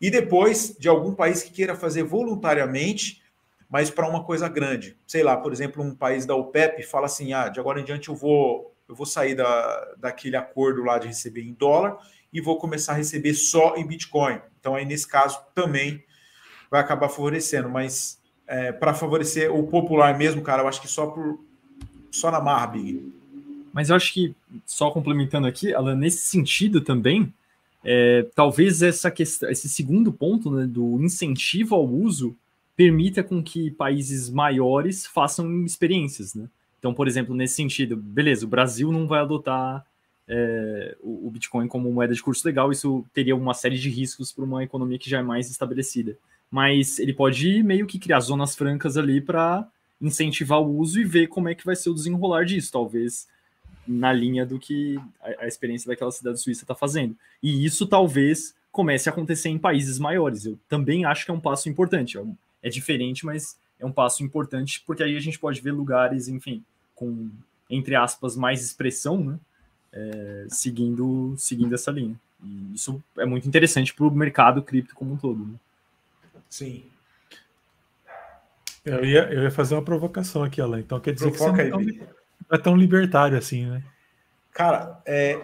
[0.00, 3.22] e depois de algum país que queira fazer voluntariamente
[3.68, 4.96] mas para uma coisa grande.
[5.06, 8.08] Sei lá, por exemplo, um país da OPEP fala assim: ah, de agora em diante
[8.08, 11.98] eu vou, eu vou sair da, daquele acordo lá de receber em dólar
[12.32, 14.40] e vou começar a receber só em Bitcoin.
[14.60, 16.04] Então, aí nesse caso também
[16.70, 21.06] vai acabar favorecendo, mas é, para favorecer o popular mesmo, cara, eu acho que só
[21.06, 21.44] por
[22.10, 23.12] só na marra, Big.
[23.76, 24.34] Mas eu acho que,
[24.64, 27.30] só complementando aqui, Alan, nesse sentido também,
[27.84, 32.34] é, talvez essa questão, esse segundo ponto né, do incentivo ao uso
[32.74, 36.48] permita com que países maiores façam experiências, né?
[36.78, 39.84] Então, por exemplo, nesse sentido, beleza, o Brasil não vai adotar
[40.26, 44.32] é, o, o, Bitcoin como moeda de curso legal, isso teria uma série de riscos
[44.32, 46.16] para uma economia que já é mais estabelecida.
[46.50, 49.68] Mas ele pode meio que criar zonas francas ali para
[50.00, 53.26] incentivar o uso e ver como é que vai ser o desenrolar disso, talvez
[53.86, 57.16] na linha do que a, a experiência daquela cidade suíça está fazendo.
[57.42, 60.44] E isso talvez comece a acontecer em países maiores.
[60.44, 62.16] Eu também acho que é um passo importante.
[62.16, 65.72] É um, é diferente, mas é um passo importante, porque aí a gente pode ver
[65.72, 66.62] lugares, enfim,
[66.94, 67.30] com,
[67.70, 69.38] entre aspas, mais expressão, né?
[69.92, 72.14] É, seguindo, seguindo essa linha.
[72.42, 75.44] E isso é muito interessante para o mercado cripto como um todo.
[75.44, 75.54] Né?
[76.50, 76.84] Sim.
[78.84, 80.80] Eu ia, eu ia fazer uma provocação aqui, Alan.
[80.80, 82.06] Então quer dizer Provoca que você não,
[82.50, 83.82] não é tão libertário assim, né?
[84.52, 85.40] Cara, é...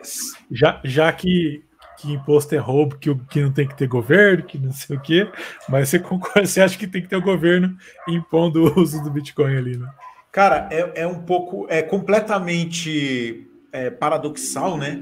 [0.51, 1.63] já, já que
[2.03, 5.01] que imposto é roubo, que, que não tem que ter governo, que não sei o
[5.01, 5.31] quê,
[5.69, 7.77] mas você concorda, você acha que tem que ter o governo
[8.09, 9.89] impondo o uso do Bitcoin ali, né?
[10.33, 15.01] Cara, é, é um pouco, é completamente é, paradoxal, né?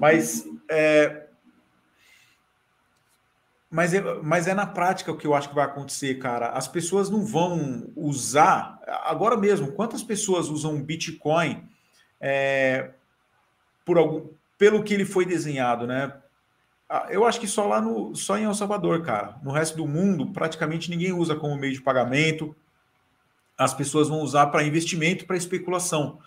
[0.00, 1.19] Mas é,
[3.70, 6.48] mas é, mas é na prática o que eu acho que vai acontecer, cara.
[6.48, 8.80] As pessoas não vão usar.
[9.04, 11.62] Agora mesmo, quantas pessoas usam Bitcoin
[12.20, 12.90] é,
[13.84, 14.28] por algum,
[14.58, 16.12] pelo que ele foi desenhado, né?
[16.88, 19.36] Ah, eu acho que só lá no, só em El Salvador, cara.
[19.44, 22.54] No resto do mundo, praticamente ninguém usa como meio de pagamento.
[23.56, 26.18] As pessoas vão usar para investimento, para especulação.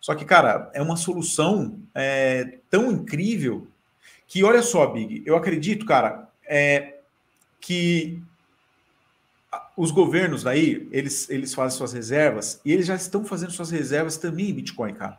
[0.00, 3.68] Só que, cara, é uma solução é, tão incrível
[4.26, 6.98] que, olha só, Big, eu acredito, cara, é,
[7.60, 8.22] que
[9.76, 14.16] os governos daí, eles, eles fazem suas reservas e eles já estão fazendo suas reservas
[14.16, 15.18] também em Bitcoin, cara.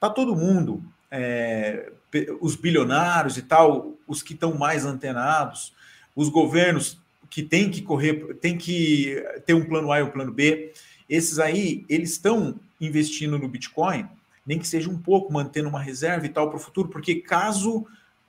[0.00, 1.92] Tá todo mundo é,
[2.40, 5.72] os bilionários e tal, os que estão mais antenados,
[6.14, 10.32] os governos que têm que correr, tem que ter um plano A e um plano
[10.32, 10.72] B,
[11.08, 14.08] esses aí, eles estão investindo no Bitcoin,
[14.44, 17.86] nem que seja um pouco, mantendo uma reserva e tal para o futuro, porque caso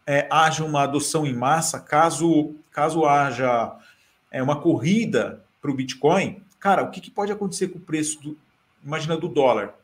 [0.08, 3.78] é, haja uma adoção em massa, caso, caso haja
[4.32, 8.22] é, uma corrida para o Bitcoin, cara, o que, que, pode acontecer com o preço
[8.22, 8.38] do,
[8.84, 9.76] imagina, do dólar?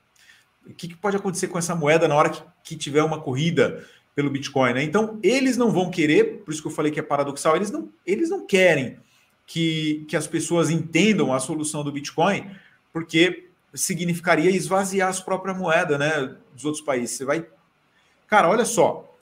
[0.66, 3.86] O que, que pode acontecer com essa moeda na hora que, que tiver uma corrida
[4.16, 4.84] pelo Bitcoin, né?
[4.84, 7.90] Então, eles não vão querer, por isso que eu falei que é paradoxal, eles não,
[8.06, 8.98] eles não querem
[9.46, 12.50] que, que as pessoas entendam a solução do Bitcoin,
[12.94, 17.18] porque significaria esvaziar a própria moeda, né, dos outros países.
[17.18, 17.46] Você vai...
[18.28, 19.12] Cara, olha só,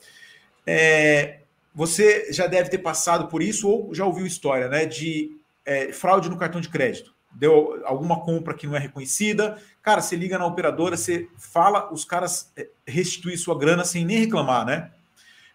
[0.65, 1.39] é,
[1.73, 5.31] você já deve ter passado por isso ou já ouviu história, né, de
[5.65, 9.57] é, fraude no cartão de crédito deu alguma compra que não é reconhecida.
[9.81, 14.19] Cara, você liga na operadora, você fala, os caras eh, restituem sua grana sem nem
[14.19, 14.91] reclamar, né?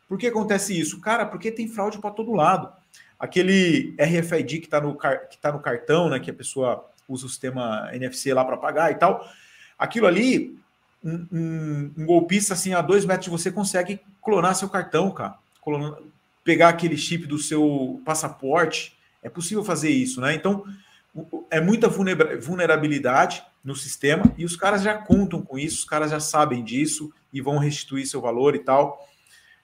[0.08, 1.00] Por que acontece isso?
[1.00, 2.72] Cara, porque tem fraude para todo lado.
[3.18, 6.20] aquele RFID que está no, tá no cartão, né?
[6.20, 9.26] Que a pessoa usa o sistema NFC lá para pagar e tal.
[9.78, 10.58] Aquilo ali,
[11.06, 15.36] um, um, golpista assim a dois metros de você consegue clonar seu cartão, cara.
[15.62, 15.98] Clonar,
[16.42, 18.96] pegar aquele chip do seu passaporte.
[19.22, 20.34] É possível fazer isso, né?
[20.34, 20.64] Então,
[21.50, 26.20] é muita vulnerabilidade no sistema e os caras já contam com isso, os caras já
[26.20, 29.06] sabem disso e vão restituir seu valor e tal.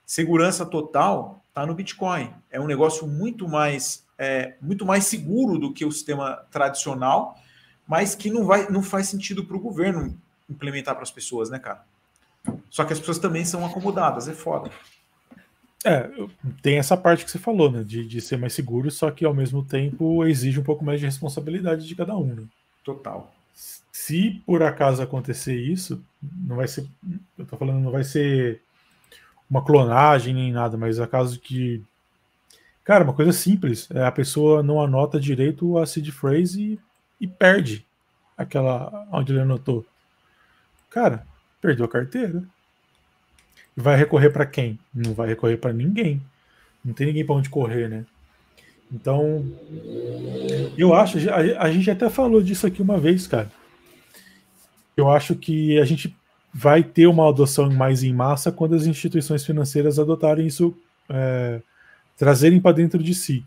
[0.05, 2.33] Segurança total está no Bitcoin.
[2.49, 7.37] É um negócio muito mais, é, muito mais seguro do que o sistema tradicional,
[7.87, 10.17] mas que não, vai, não faz sentido para o governo
[10.49, 11.83] implementar para as pessoas, né, cara?
[12.69, 14.69] Só que as pessoas também são acomodadas, é foda.
[15.85, 16.09] É,
[16.61, 17.83] tem essa parte que você falou, né?
[17.83, 21.05] De, de ser mais seguro, só que ao mesmo tempo exige um pouco mais de
[21.05, 22.25] responsabilidade de cada um.
[22.25, 22.43] Né?
[22.83, 23.33] Total.
[23.91, 26.87] Se por acaso acontecer isso, não vai ser.
[27.37, 28.61] Eu tô falando, não vai ser
[29.49, 31.83] uma clonagem nem nada, mas acaso que.
[32.83, 33.89] Cara, uma coisa simples.
[33.91, 36.79] É a pessoa não anota direito a seed phrase e,
[37.21, 37.85] e perde
[38.37, 39.85] aquela onde ele anotou.
[40.93, 41.25] Cara,
[41.61, 42.43] perdeu a carteira
[43.75, 44.79] vai recorrer para quem?
[44.93, 46.21] Não vai recorrer para ninguém.
[46.83, 48.05] Não tem ninguém para onde correr, né?
[48.91, 49.43] Então,
[50.77, 53.51] eu acho, a, a gente até falou disso aqui uma vez, cara.
[54.95, 56.15] Eu acho que a gente
[56.53, 60.77] vai ter uma adoção mais em massa quando as instituições financeiras adotarem isso,
[61.09, 61.59] é,
[62.15, 63.43] trazerem para dentro de si.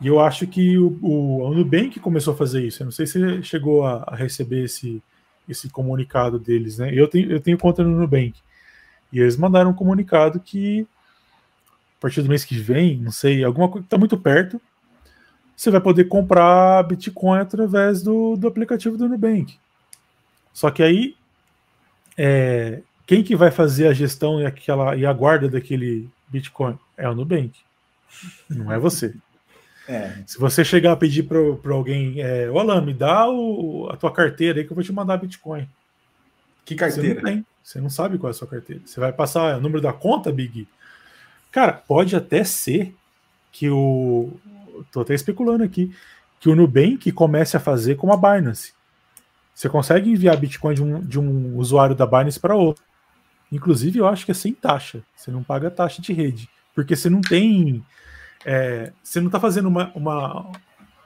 [0.00, 2.82] E eu acho que o, o, Nubank começou a fazer isso.
[2.82, 5.02] Eu não sei se chegou a, a, receber esse,
[5.48, 6.90] esse comunicado deles, né?
[6.92, 8.34] Eu tenho, eu tenho conta no Nubank.
[9.12, 10.86] E eles mandaram um comunicado que
[11.98, 14.60] a partir do mês que vem, não sei, alguma coisa está muito perto,
[15.56, 19.56] você vai poder comprar Bitcoin através do, do aplicativo do Nubank.
[20.52, 21.16] Só que aí,
[22.16, 26.78] é, quem que vai fazer a gestão e, aquela, e a guarda daquele Bitcoin?
[26.96, 27.58] É o Nubank.
[28.48, 29.14] Não é você.
[29.88, 30.22] É.
[30.26, 34.60] Se você chegar a pedir para alguém, é, Olá, me dá o, a tua carteira
[34.60, 35.68] aí que eu vou te mandar Bitcoin.
[36.64, 37.08] Que carteira?
[37.08, 37.46] Você não tem.
[37.62, 38.82] Você não sabe qual é a sua carteira.
[38.84, 40.68] Você vai passar o número da conta, Big?
[41.50, 42.94] Cara, pode até ser
[43.52, 44.32] que o.
[44.90, 45.94] Tô até especulando aqui.
[46.40, 48.74] Que o Nubank comece a fazer como a Binance.
[49.54, 52.84] Você consegue enviar Bitcoin de um, de um usuário da Binance para outro.
[53.52, 55.02] Inclusive, eu acho que é sem taxa.
[55.14, 56.50] Você não paga taxa de rede.
[56.74, 57.84] Porque você não tem.
[58.44, 60.52] É, você não está fazendo uma, uma,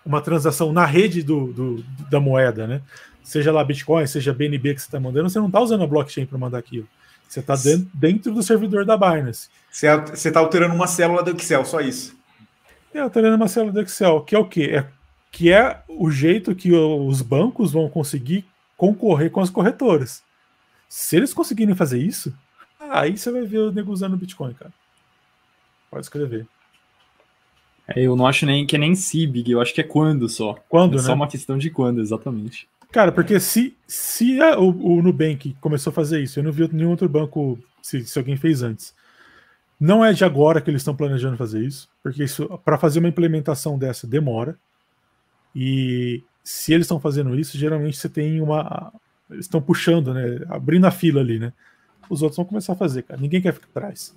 [0.05, 2.83] uma transação na rede do, do, da moeda, né?
[3.29, 6.25] seja lá Bitcoin, seja BNB que você está mandando, você não está usando a blockchain
[6.25, 6.89] para mandar aquilo.
[7.29, 7.55] Você está
[7.93, 9.51] dentro, do servidor da Binance.
[9.71, 12.17] Você está alterando uma célula do Excel, só isso.
[12.95, 14.71] É, alterando uma célula do Excel, que é o quê?
[14.73, 14.87] É,
[15.31, 18.47] que é o jeito que os bancos vão conseguir
[18.79, 20.23] concorrer com as corretoras.
[20.89, 22.35] Se eles conseguirem fazer isso,
[22.81, 24.73] aí você vai ver o nego usando Bitcoin, cara.
[25.91, 26.47] Pode escrever.
[27.89, 30.55] É, eu não acho nem que é nem CIBIG, eu acho que é quando só.
[30.69, 31.03] Quando, é né?
[31.03, 32.69] só uma questão de quando, exatamente.
[32.93, 36.69] Cara, porque se, se a, o, o Nubank começou a fazer isso, eu não vi
[36.73, 38.95] nenhum outro banco, se, se alguém fez antes.
[39.81, 43.09] Não é de agora que eles estão planejando fazer isso, porque isso para fazer uma
[43.09, 44.59] implementação dessa demora.
[45.55, 48.93] E se eles estão fazendo isso, geralmente você tem uma.
[49.31, 50.41] Eles estão puxando, né?
[50.49, 51.53] Abrindo a fila ali, né?
[52.11, 53.21] Os outros vão começar a fazer, cara.
[53.21, 54.17] Ninguém quer ficar atrás.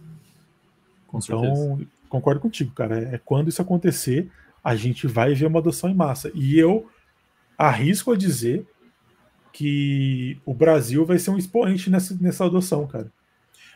[1.07, 1.87] Com então, certeza.
[2.11, 2.99] Concordo contigo, cara.
[2.99, 4.29] É, é quando isso acontecer,
[4.61, 6.29] a gente vai ver uma adoção em massa.
[6.35, 6.87] E eu
[7.57, 8.67] arrisco a dizer
[9.53, 13.11] que o Brasil vai ser um expoente nessa, nessa adoção, cara.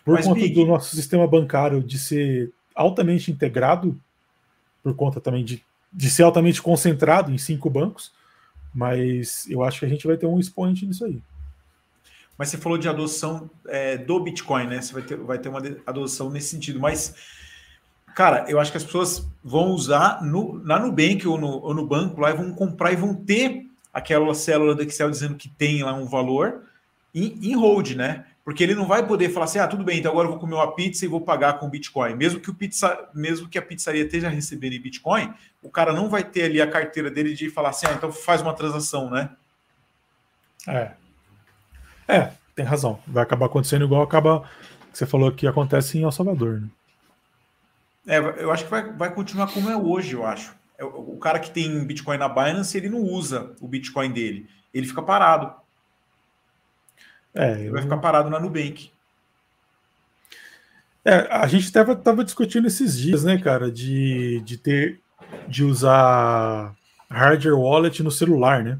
[0.04, 0.54] Por Mas, conta Big...
[0.54, 4.00] do nosso sistema bancário de ser altamente integrado,
[4.84, 8.12] por conta também de, de ser altamente concentrado em cinco bancos,
[8.74, 11.22] mas eu acho que a gente vai ter um expoente nisso aí.
[12.38, 14.82] Mas você falou de adoção é, do Bitcoin, né?
[14.82, 17.16] Você vai ter, vai ter uma adoção nesse sentido, mas
[18.16, 21.86] cara, eu acho que as pessoas vão usar no, na Nubank ou no, ou no
[21.86, 25.84] banco lá e vão comprar e vão ter aquela célula do Excel dizendo que tem
[25.84, 26.64] lá um valor
[27.14, 28.26] em, em hold, né?
[28.44, 30.56] Porque ele não vai poder falar assim, ah, tudo bem, então agora eu vou comer
[30.56, 32.16] uma pizza e vou pagar com Bitcoin.
[32.16, 36.10] Mesmo que o pizza, mesmo que a pizzaria esteja recebendo em Bitcoin, o cara não
[36.10, 39.30] vai ter ali a carteira dele de falar assim, ah, então faz uma transação, né?
[40.68, 40.92] É.
[42.08, 43.00] É, tem razão.
[43.06, 44.48] Vai acabar acontecendo igual acaba
[44.92, 46.70] que você falou que acontece em El Salvador, né?
[48.08, 50.56] É, eu acho que vai, vai continuar como é hoje, eu acho.
[50.78, 54.48] É, o cara que tem Bitcoin na Binance, ele não usa o Bitcoin dele.
[54.74, 55.54] Ele fica parado.
[57.34, 57.74] É, ele eu...
[57.74, 58.92] vai ficar parado na Nubank.
[61.04, 65.00] É, a gente estava tava discutindo esses dias, né, cara, de, de ter
[65.48, 66.76] de usar
[67.10, 68.80] hardware wallet no celular, né?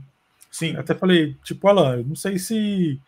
[0.52, 0.76] Sim.
[0.76, 3.00] Até falei, tipo, Alan, não sei se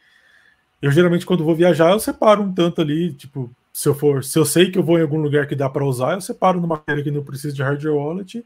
[0.82, 4.40] eu geralmente quando vou viajar eu separo um tanto ali, tipo, se eu for, se
[4.40, 6.78] eu sei que eu vou em algum lugar que dá para usar, eu separo numa
[6.78, 8.44] carteira que não precisa de hardware wallet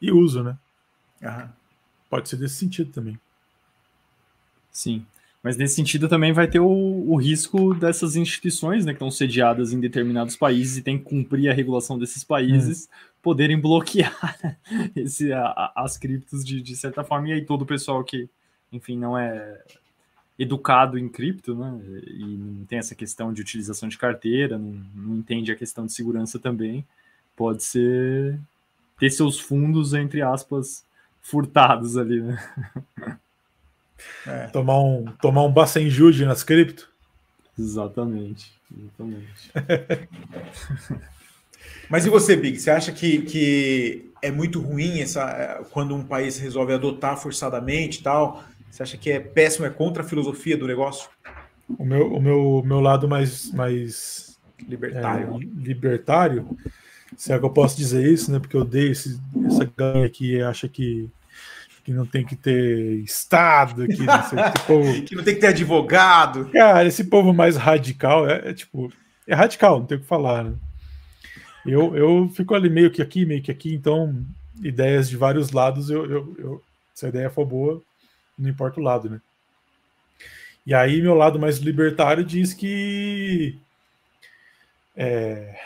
[0.00, 0.56] e uso, né?
[1.20, 1.48] Uhum.
[2.08, 3.18] Pode ser desse sentido também.
[4.70, 5.04] Sim.
[5.42, 9.72] Mas nesse sentido também vai ter o, o, risco dessas instituições, né, que estão sediadas
[9.72, 13.16] em determinados países e têm que cumprir a regulação desses países, hum.
[13.20, 14.38] poderem bloquear
[14.94, 18.30] esse, a, as criptos de, de certa forma, e aí todo o pessoal que,
[18.72, 19.60] enfim, não é
[20.38, 25.16] educado em cripto, né, e não tem essa questão de utilização de carteira, não, não
[25.16, 26.86] entende a questão de segurança também,
[27.36, 28.38] pode ser
[28.98, 30.84] ter seus fundos, entre aspas,
[31.20, 32.38] furtados ali, né?
[34.26, 34.46] É.
[34.48, 36.88] Tomar um, tomar um Bacenjude nas cripto.
[37.58, 38.52] Exatamente.
[38.76, 39.50] Exatamente.
[41.90, 42.60] Mas e você, Big?
[42.60, 48.02] Você acha que, que é muito ruim essa, quando um país resolve adotar forçadamente e
[48.02, 48.44] tal?
[48.70, 51.08] Você acha que é péssimo, é contra a filosofia do negócio?
[51.78, 55.34] O meu, o meu, meu lado mais, mais libertário.
[55.34, 56.58] É, libertário,
[57.16, 58.38] se é que eu posso dizer isso, né?
[58.38, 61.10] Porque eu dei esse, essa ganha aqui acha que
[61.88, 65.02] que não tem que ter Estado, que não, sei, povo...
[65.04, 66.50] que não tem que ter advogado.
[66.50, 68.92] Cara, esse povo mais radical é, é, tipo,
[69.26, 70.52] é radical, não tem o que falar, né?
[71.64, 74.22] Eu, eu fico ali meio que aqui, meio que aqui, então
[74.62, 76.62] ideias de vários lados, eu, eu, eu,
[76.92, 77.80] se a ideia for boa,
[78.38, 79.20] não importa o lado, né?
[80.66, 83.58] E aí meu lado mais libertário diz que
[84.94, 85.58] é,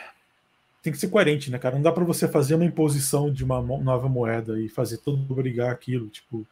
[0.83, 1.77] tem que ser coerente, né, cara?
[1.77, 5.35] Não dá para você fazer uma imposição de uma nova moeda e fazer todo mundo
[5.35, 6.09] brigar aquilo.
[6.09, 6.47] Tipo,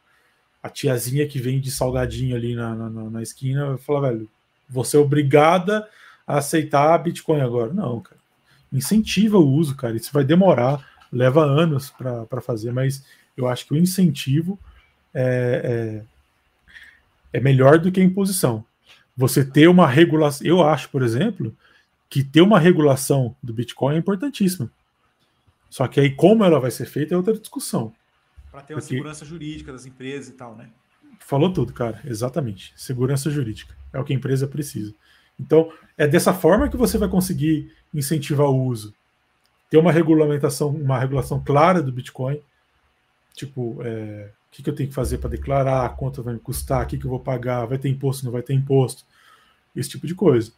[0.63, 4.29] a tiazinha que vende salgadinho ali na, na, na esquina fala, velho,
[4.69, 5.87] você é obrigada
[6.25, 7.73] a aceitar Bitcoin agora.
[7.73, 8.19] Não, cara.
[8.71, 9.97] Incentiva o uso, cara.
[9.97, 13.03] Isso vai demorar, leva anos para fazer, mas
[13.35, 14.57] eu acho que o incentivo
[15.13, 16.03] é,
[17.33, 18.63] é, é melhor do que a imposição.
[19.15, 20.45] Você ter uma regulação.
[20.45, 21.55] Eu acho, por exemplo,
[22.09, 24.71] que ter uma regulação do Bitcoin é importantíssima.
[25.69, 27.93] Só que aí como ela vai ser feita é outra discussão.
[28.51, 28.95] Para ter uma Porque...
[28.95, 30.69] segurança jurídica das empresas e tal, né?
[31.19, 32.01] Falou tudo, cara.
[32.03, 32.73] Exatamente.
[32.75, 33.75] Segurança jurídica.
[33.93, 34.93] É o que a empresa precisa.
[35.39, 38.93] Então, é dessa forma que você vai conseguir incentivar o uso.
[39.69, 42.41] Ter uma regulamentação, uma regulação clara do Bitcoin.
[43.33, 46.83] Tipo, é, o que, que eu tenho que fazer para declarar, quanto vai me custar,
[46.83, 49.05] o que, que eu vou pagar, vai ter imposto, não vai ter imposto.
[49.73, 50.51] Esse tipo de coisa.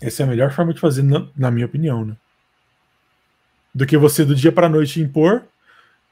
[0.00, 2.16] Essa é a melhor forma de fazer, na, na minha opinião, né?
[3.72, 5.44] Do que você do dia para a noite impor,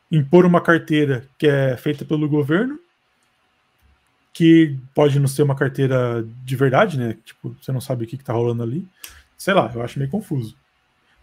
[0.09, 2.79] impor uma carteira que é feita pelo governo,
[4.33, 7.19] que pode não ser uma carteira de verdade, né?
[7.25, 8.87] Tipo, você não sabe o que, está rolando ali.
[9.37, 10.57] Sei lá, eu acho meio confuso.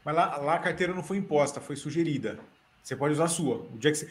[0.04, 2.38] Mas lá, lá a carteira não foi imposta, foi sugerida.
[2.84, 3.66] Você pode usar a sua.
[3.74, 4.10] O dia que você...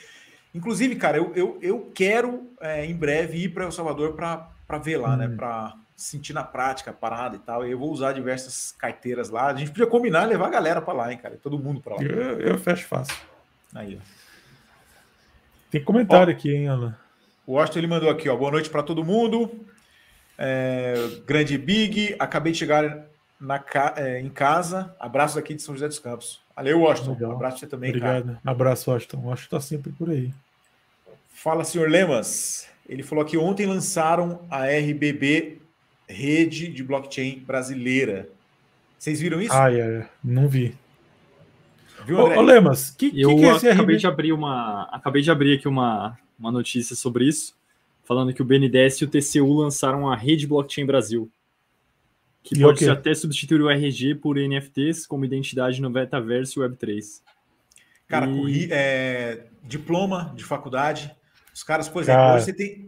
[0.55, 4.99] Inclusive, cara, eu, eu, eu quero é, em breve ir para El Salvador para ver
[4.99, 5.27] lá, né?
[5.27, 5.31] hum.
[5.31, 5.37] né?
[5.37, 7.65] Para sentir na prática a parada e tal.
[7.65, 9.47] Eu vou usar diversas carteiras lá.
[9.47, 11.39] A gente podia combinar e levar a galera para lá, hein, cara?
[11.43, 12.03] Todo mundo para lá.
[12.03, 13.17] Eu, eu, fecho fácil.
[13.75, 14.05] Aí, ó.
[15.71, 16.97] Tem comentário ó, aqui, hein, Alan?
[17.47, 18.37] O Austin ele mandou aqui, ó.
[18.37, 19.51] Boa noite para todo mundo.
[20.37, 20.95] É,
[21.27, 23.07] grande Big, acabei de chegar
[23.41, 23.63] na,
[23.97, 24.95] é, em casa.
[24.99, 26.41] Abraços aqui de São José dos Campos.
[26.57, 27.13] Valeu, Washington.
[27.13, 27.33] Legal.
[27.33, 28.27] Abraço você também, Obrigado.
[28.27, 28.41] Cara.
[28.45, 29.19] Abraço, Washington.
[29.19, 30.33] Washington tá sempre por aí.
[31.35, 32.67] Fala, senhor Lemas.
[32.89, 35.59] Ele falou que ontem lançaram a RBB
[36.09, 38.31] rede de blockchain brasileira.
[38.99, 39.53] Vocês viram isso?
[39.53, 40.75] Ah, é, não vi.
[42.07, 45.31] Viu, Ô, ô Lemas, que, eu que é esse acabei de abrir uma, acabei de
[45.31, 47.55] abrir aqui uma, uma notícia sobre isso,
[48.05, 51.31] falando que o BNDES e o TCU lançaram a rede blockchain Brasil,
[52.43, 57.23] que e pode até substituir o RG por NFTs como identidade no Metaverse e Web3.
[58.07, 58.69] Cara, e...
[58.71, 61.15] é, diploma de faculdade,
[61.55, 62.41] os caras, por exemplo, Cara...
[62.41, 62.87] você tem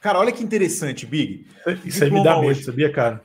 [0.00, 1.46] Cara, olha que interessante, Big.
[1.84, 2.64] Isso aí me dá medo, hoje.
[2.64, 3.22] sabia, cara?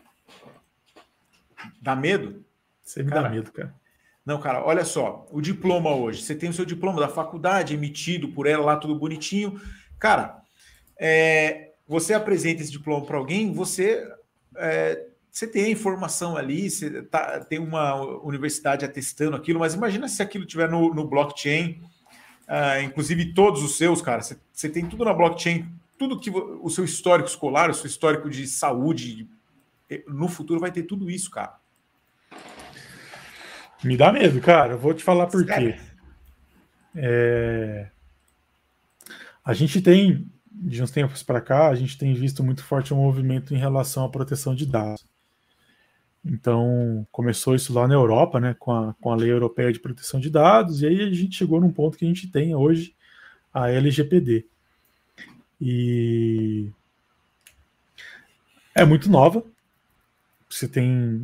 [1.81, 2.43] Dá medo?
[2.83, 3.73] Isso aí me dá medo, cara.
[4.25, 5.25] Não, cara, olha só.
[5.31, 6.21] O diploma hoje.
[6.21, 9.59] Você tem o seu diploma da faculdade emitido por ela lá, tudo bonitinho.
[9.97, 10.41] Cara,
[10.99, 14.05] é, você apresenta esse diploma para alguém, você,
[14.57, 20.09] é, você tem a informação ali, você tá, tem uma universidade atestando aquilo, mas imagina
[20.09, 21.81] se aquilo tiver no, no blockchain,
[22.47, 24.21] uh, inclusive todos os seus, cara.
[24.21, 25.67] Você, tem tudo na blockchain
[25.97, 29.29] tudo que o seu histórico escolar, o seu histórico de saúde,
[29.89, 31.55] eh, no futuro vai ter tudo isso, cara.
[33.83, 34.73] Me dá medo, cara.
[34.73, 35.79] Eu vou te falar por quê.
[36.95, 37.89] É...
[39.43, 42.97] A gente tem, de uns tempos para cá, a gente tem visto muito forte um
[42.97, 45.05] movimento em relação à proteção de dados.
[46.25, 50.19] Então, começou isso lá na Europa, né, com a, com a Lei Europeia de Proteção
[50.19, 52.95] de Dados, e aí a gente chegou num ponto que a gente tem hoje
[53.53, 54.45] a LGPD.
[55.61, 56.67] E
[58.73, 59.43] é muito nova.
[60.49, 61.21] Você tem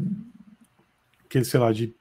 [1.43, 1.93] sei lá, de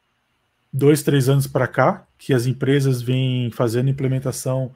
[0.72, 4.74] dois, três anos para cá, que as empresas vêm fazendo implementação,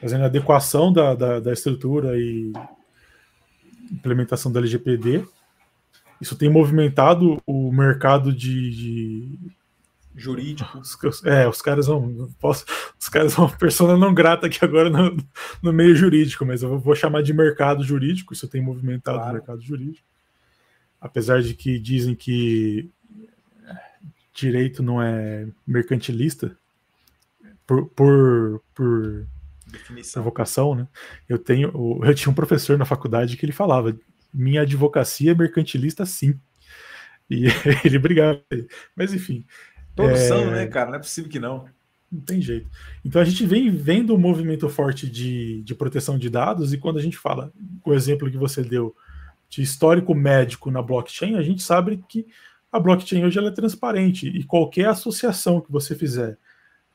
[0.00, 2.52] fazendo adequação da, da, da estrutura e
[3.90, 5.24] implementação da LGPD.
[6.22, 9.38] Isso tem movimentado o mercado de, de
[10.14, 10.78] jurídico.
[10.78, 12.30] Os, é, os caras vão.
[12.38, 12.64] Posso,
[12.96, 15.16] os caras são persona não grata aqui agora no,
[15.60, 18.32] no meio jurídico, mas eu vou chamar de mercado jurídico.
[18.32, 19.32] Isso tem movimentado claro.
[19.32, 20.06] o mercado jurídico.
[21.00, 22.88] Apesar de que dizem que
[24.32, 26.56] direito não é mercantilista
[27.66, 29.26] por, por, por,
[29.66, 30.86] por vocação, né?
[31.28, 33.92] Eu tenho, eu tinha um professor na faculdade que ele falava:
[34.32, 36.38] minha advocacia é mercantilista, sim.
[37.30, 37.46] E
[37.84, 38.42] ele brigava.
[38.96, 39.44] Mas enfim,
[39.94, 40.28] Todos é...
[40.28, 40.90] são, né, cara?
[40.90, 41.66] Não é possível que não.
[42.10, 42.68] Não tem jeito.
[43.04, 46.98] Então a gente vem vendo um movimento forte de, de proteção de dados, e quando
[46.98, 47.52] a gente fala,
[47.84, 48.94] o exemplo que você deu
[49.48, 52.26] de histórico médico na blockchain, a gente sabe que
[52.70, 56.38] a blockchain hoje ela é transparente e qualquer associação que você fizer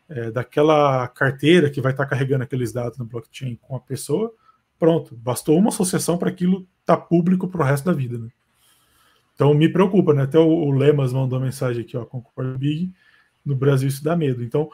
[0.09, 4.33] é, daquela carteira que vai estar carregando aqueles dados na blockchain com a pessoa,
[4.79, 8.17] pronto, bastou uma associação para aquilo estar tá público para o resto da vida.
[8.17, 8.29] Né?
[9.33, 10.23] Então me preocupa, né?
[10.23, 12.91] Até o, o Lemas mandou mensagem aqui, ó, concordo Big,
[13.45, 14.43] no Brasil isso dá medo.
[14.43, 14.69] Então,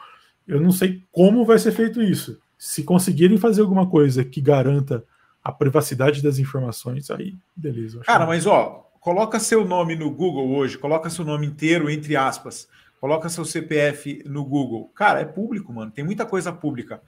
[0.48, 2.38] eu não sei como vai ser feito isso.
[2.58, 5.04] Se conseguirem fazer alguma coisa que garanta
[5.42, 8.00] a privacidade das informações, aí beleza.
[8.00, 12.66] Cara, mas ó, coloca seu nome no Google hoje, coloca seu nome inteiro entre aspas,
[12.98, 14.90] coloca seu CPF no Google.
[14.94, 15.90] Cara, é público, mano.
[15.90, 17.02] Tem muita coisa pública.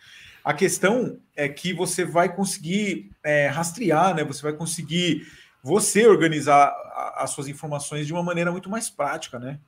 [0.46, 4.22] A questão é que você vai conseguir é, rastrear, né?
[4.22, 5.26] Você vai conseguir
[5.60, 6.72] você organizar
[7.16, 9.58] as suas informações de uma maneira muito mais prática, né?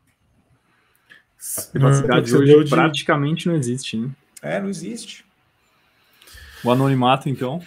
[1.56, 2.70] A privacidade hoje de...
[2.70, 4.08] praticamente não existe, né?
[4.40, 5.24] É, não existe.
[6.62, 7.60] O anonimato, então.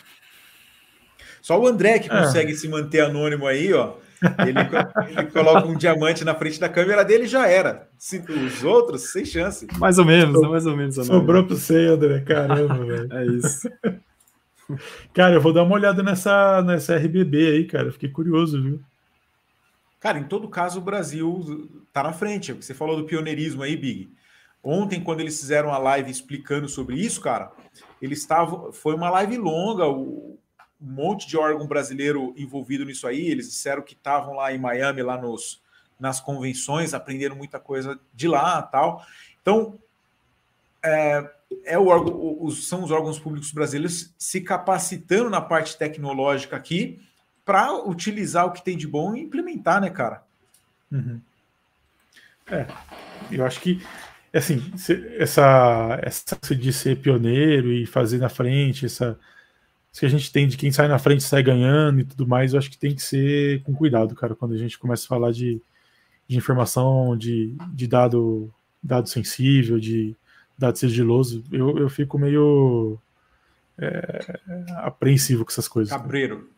[1.42, 2.18] Só o André que é.
[2.18, 3.98] consegue se manter anônimo aí, ó.
[4.22, 7.90] Ele, ele, coloca um diamante na frente da câmera dele e já era.
[7.98, 9.66] Os outros, sem chance.
[9.80, 10.96] Mais ou menos, so, mais ou menos.
[10.96, 12.20] Sobrou para você, André.
[12.22, 13.14] Caramba, velho.
[13.14, 13.70] É isso.
[15.14, 17.92] Cara, eu vou dar uma olhada nessa, nessa RBB aí, cara.
[17.92, 18.80] Fiquei curioso, viu?
[20.00, 22.54] Cara, em todo caso, o Brasil tá na frente.
[22.54, 24.14] Você falou do pioneirismo aí, Big.
[24.64, 27.52] Ontem, quando eles fizeram a live explicando sobre isso, cara,
[28.00, 28.72] eles estavam.
[28.72, 29.86] Foi uma live longa,
[30.82, 33.28] um monte de órgão brasileiro envolvido nisso aí.
[33.28, 35.62] Eles disseram que estavam lá em Miami, lá nos,
[36.00, 39.06] nas convenções, aprenderam muita coisa de lá tal.
[39.42, 39.78] Então,
[40.84, 41.30] é,
[41.64, 47.00] é o órgão, os, são os órgãos públicos brasileiros se capacitando na parte tecnológica aqui
[47.46, 50.24] para utilizar o que tem de bom e implementar, né, cara?
[50.92, 51.22] Uhum.
[52.48, 52.68] É,
[53.32, 53.82] eu acho que
[54.34, 54.62] assim,
[55.18, 59.20] essa, essa de ser pioneiro e fazer na frente, essa
[60.00, 62.60] que a gente tem de quem sai na frente sai ganhando e tudo mais, eu
[62.60, 65.62] acho que tem que ser com cuidado, cara, quando a gente começa a falar de,
[66.28, 68.50] de informação, de, de dado,
[68.82, 70.16] dado sensível, de
[70.58, 72.98] dado sigiloso, eu, eu fico meio
[73.78, 74.40] é,
[74.78, 75.92] apreensivo com essas coisas.
[75.92, 76.50] Cabreiro.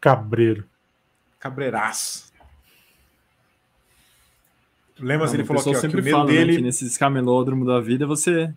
[0.00, 0.64] Cabreiro.
[1.40, 2.32] Cabreiraço.
[4.98, 5.28] Lembra?
[5.32, 6.52] ele falou que, ó, sempre que o fala, dele...
[6.52, 8.52] Né, que nesses camelódromos da vida você...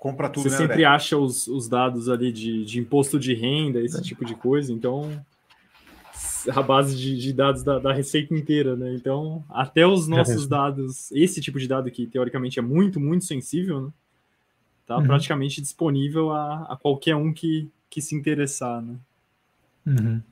[0.00, 3.80] Compra tudo, Você né, sempre acha os, os dados ali de, de imposto de renda,
[3.82, 4.00] esse é.
[4.00, 5.22] tipo de coisa, então
[6.50, 8.94] a base de, de dados da, da, receita inteira, né?
[8.94, 13.82] Então, até os nossos dados, esse tipo de dado que teoricamente é muito, muito sensível,
[13.82, 13.90] né?
[14.86, 15.06] Tá uhum.
[15.06, 18.96] praticamente disponível a, a, qualquer um que, que se interessar, né?
[19.86, 20.22] Uhum.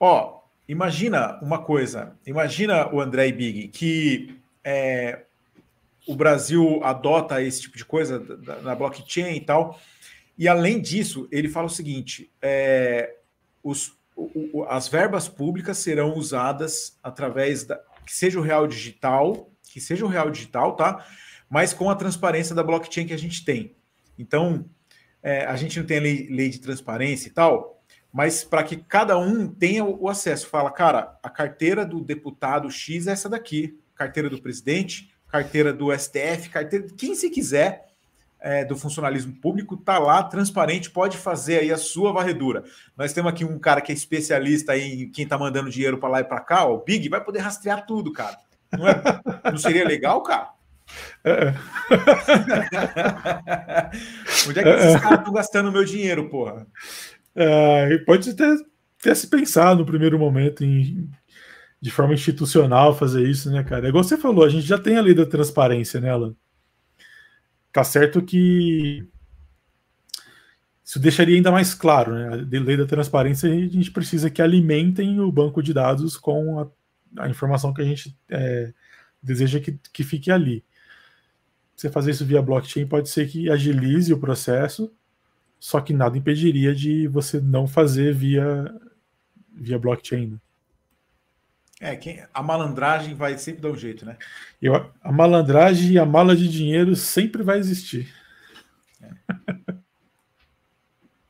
[0.00, 5.25] Ó, imagina uma coisa, imagina o André e Big, que é,
[6.06, 8.22] o Brasil adota esse tipo de coisa
[8.62, 9.78] na blockchain e tal,
[10.38, 13.16] e além disso, ele fala o seguinte, é,
[13.62, 19.80] os o, as verbas públicas serão usadas através da que seja o real digital, que
[19.80, 21.04] seja o real digital, tá?
[21.50, 23.74] Mas com a transparência da blockchain que a gente tem.
[24.16, 24.64] Então,
[25.22, 27.82] é, a gente não tem lei, lei de transparência e tal,
[28.12, 30.46] mas para que cada um tenha o, o acesso.
[30.46, 35.96] Fala, cara, a carteira do deputado X é essa daqui, carteira do presidente, carteira do
[35.96, 37.86] STF, carteira de quem se quiser
[38.40, 42.64] é, do funcionalismo público está lá, transparente, pode fazer aí a sua varredura.
[42.96, 46.20] Nós temos aqui um cara que é especialista em quem está mandando dinheiro para lá
[46.20, 48.36] e para cá, ó, o Big vai poder rastrear tudo, cara.
[48.72, 49.02] Não, é,
[49.50, 50.50] não seria legal, cara?
[51.24, 51.52] É.
[54.48, 56.66] Onde é que esses caras estão gastando meu dinheiro, porra?
[57.34, 58.56] É, pode ter,
[59.02, 61.10] ter se pensado no primeiro momento em
[61.80, 63.86] de forma institucional fazer isso, né, cara?
[63.86, 66.34] É igual você falou, a gente já tem a lei da transparência, né, Alan?
[67.72, 69.06] Tá certo que
[70.84, 72.28] isso deixaria ainda mais claro, né?
[72.28, 77.24] A lei da transparência, a gente precisa que alimentem o banco de dados com a,
[77.24, 78.72] a informação que a gente é,
[79.22, 80.64] deseja que, que fique ali.
[81.74, 84.90] Você fazer isso via blockchain pode ser que agilize o processo,
[85.58, 88.72] só que nada impediria de você não fazer via,
[89.52, 90.28] via blockchain.
[90.28, 90.38] Né?
[91.80, 94.16] É, quem, a malandragem vai sempre dar um jeito, né?
[94.62, 98.12] Eu, a malandragem e a mala de dinheiro sempre vai existir.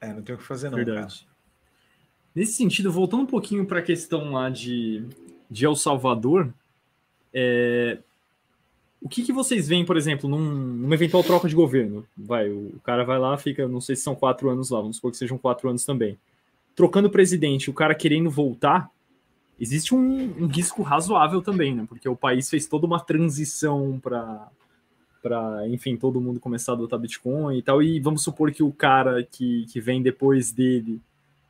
[0.01, 0.77] É, é não tem o que fazer, não.
[0.77, 1.21] Verdade.
[1.21, 1.37] Cara.
[2.35, 5.05] Nesse sentido, voltando um pouquinho para a questão lá de,
[5.51, 6.53] de El Salvador,
[7.33, 7.99] é,
[9.01, 12.07] o que, que vocês veem, por exemplo, num, numa eventual troca de governo?
[12.17, 14.97] Vai, o, o, cara vai lá, fica, não sei se são quatro anos lá, vamos
[14.97, 16.19] supor que sejam quatro anos também.
[16.75, 18.91] Trocando presidente, o cara querendo voltar,
[19.59, 21.85] existe um, um risco razoável também, né?
[21.89, 24.49] Porque o país fez toda uma transição para
[25.23, 27.83] para, enfim, todo mundo começar a adotar Bitcoin e tal.
[27.83, 31.01] E vamos supor que o cara que, que vem depois dele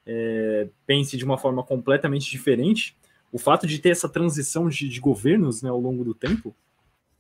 [0.06, 2.96] é, pense de uma forma completamente diferente.
[3.30, 6.56] O fato de ter essa transição de, de governos né, ao longo do tempo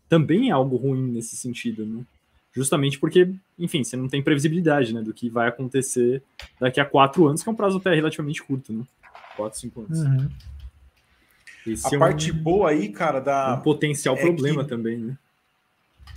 [0.08, 2.02] também é algo ruim nesse sentido, né?
[2.54, 6.22] Justamente porque, enfim, você não tem previsibilidade, né, do que vai acontecer
[6.58, 8.82] daqui a quatro anos, que é um prazo até relativamente curto, né?
[9.36, 9.98] Quatro, cinco anos.
[9.98, 10.28] Uhum.
[11.84, 13.54] A é parte um, boa aí, cara, da.
[13.54, 15.16] Um potencial é problema que, também, né?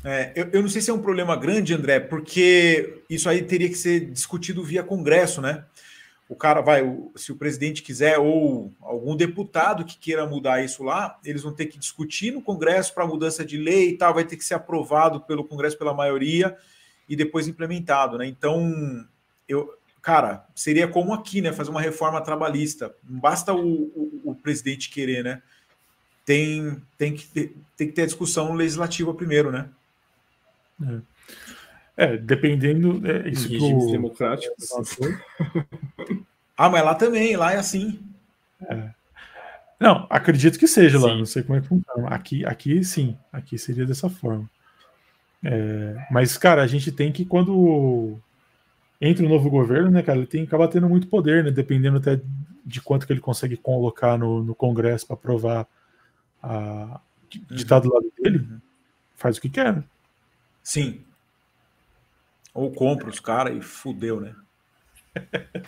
[0.04, 3.68] É, eu, eu não sei se é um problema grande, André, porque isso aí teria
[3.68, 5.66] que ser discutido via Congresso, né?
[6.30, 6.84] o cara vai,
[7.16, 11.66] se o presidente quiser, ou algum deputado que queira mudar isso lá, eles vão ter
[11.66, 15.22] que discutir no Congresso para mudança de lei e tal, vai ter que ser aprovado
[15.22, 16.56] pelo Congresso pela maioria
[17.10, 18.28] e depois implementado, né?
[18.28, 18.72] Então,
[19.48, 21.54] eu, cara, seria como aqui, né?
[21.54, 22.94] Fazer uma reforma trabalhista.
[23.08, 25.42] Não basta o, o, o presidente querer, né?
[26.26, 29.70] Tem, tem, que ter, tem que ter a discussão legislativa primeiro, né?
[30.82, 31.00] É.
[31.98, 33.02] É, dependendo.
[33.06, 33.92] É, isso Regimes pro...
[33.92, 34.70] democráticos.
[36.58, 38.00] ah, mas lá também, lá é assim.
[38.62, 38.90] É.
[39.80, 41.06] Não, acredito que seja sim.
[41.06, 42.08] lá, não sei como é que funciona.
[42.10, 44.50] Aqui, aqui sim, aqui seria dessa forma.
[45.44, 48.20] É, mas, cara, a gente tem que, quando
[49.02, 51.98] entra o novo governo, né, cara, ele tem que acabar tendo muito poder, né, dependendo
[51.98, 52.20] até
[52.66, 55.68] de quanto que ele consegue colocar no, no Congresso para aprovar
[56.44, 57.56] a, de uhum.
[57.56, 58.60] estar do lado dele, uhum.
[59.16, 59.76] faz o que quer.
[59.76, 59.84] Né?
[60.62, 61.02] Sim,
[62.54, 64.36] ou compra os caras e fudeu, né?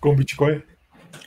[0.00, 0.62] com Bitcoin?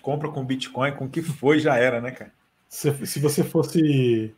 [0.01, 2.32] Compra com Bitcoin, com o que foi, já era, né, cara?
[2.70, 4.36] Se, se você fosse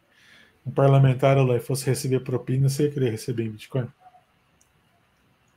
[0.65, 3.88] um parlamentar lá e fosse receber propina, você ia querer receber em Bitcoin?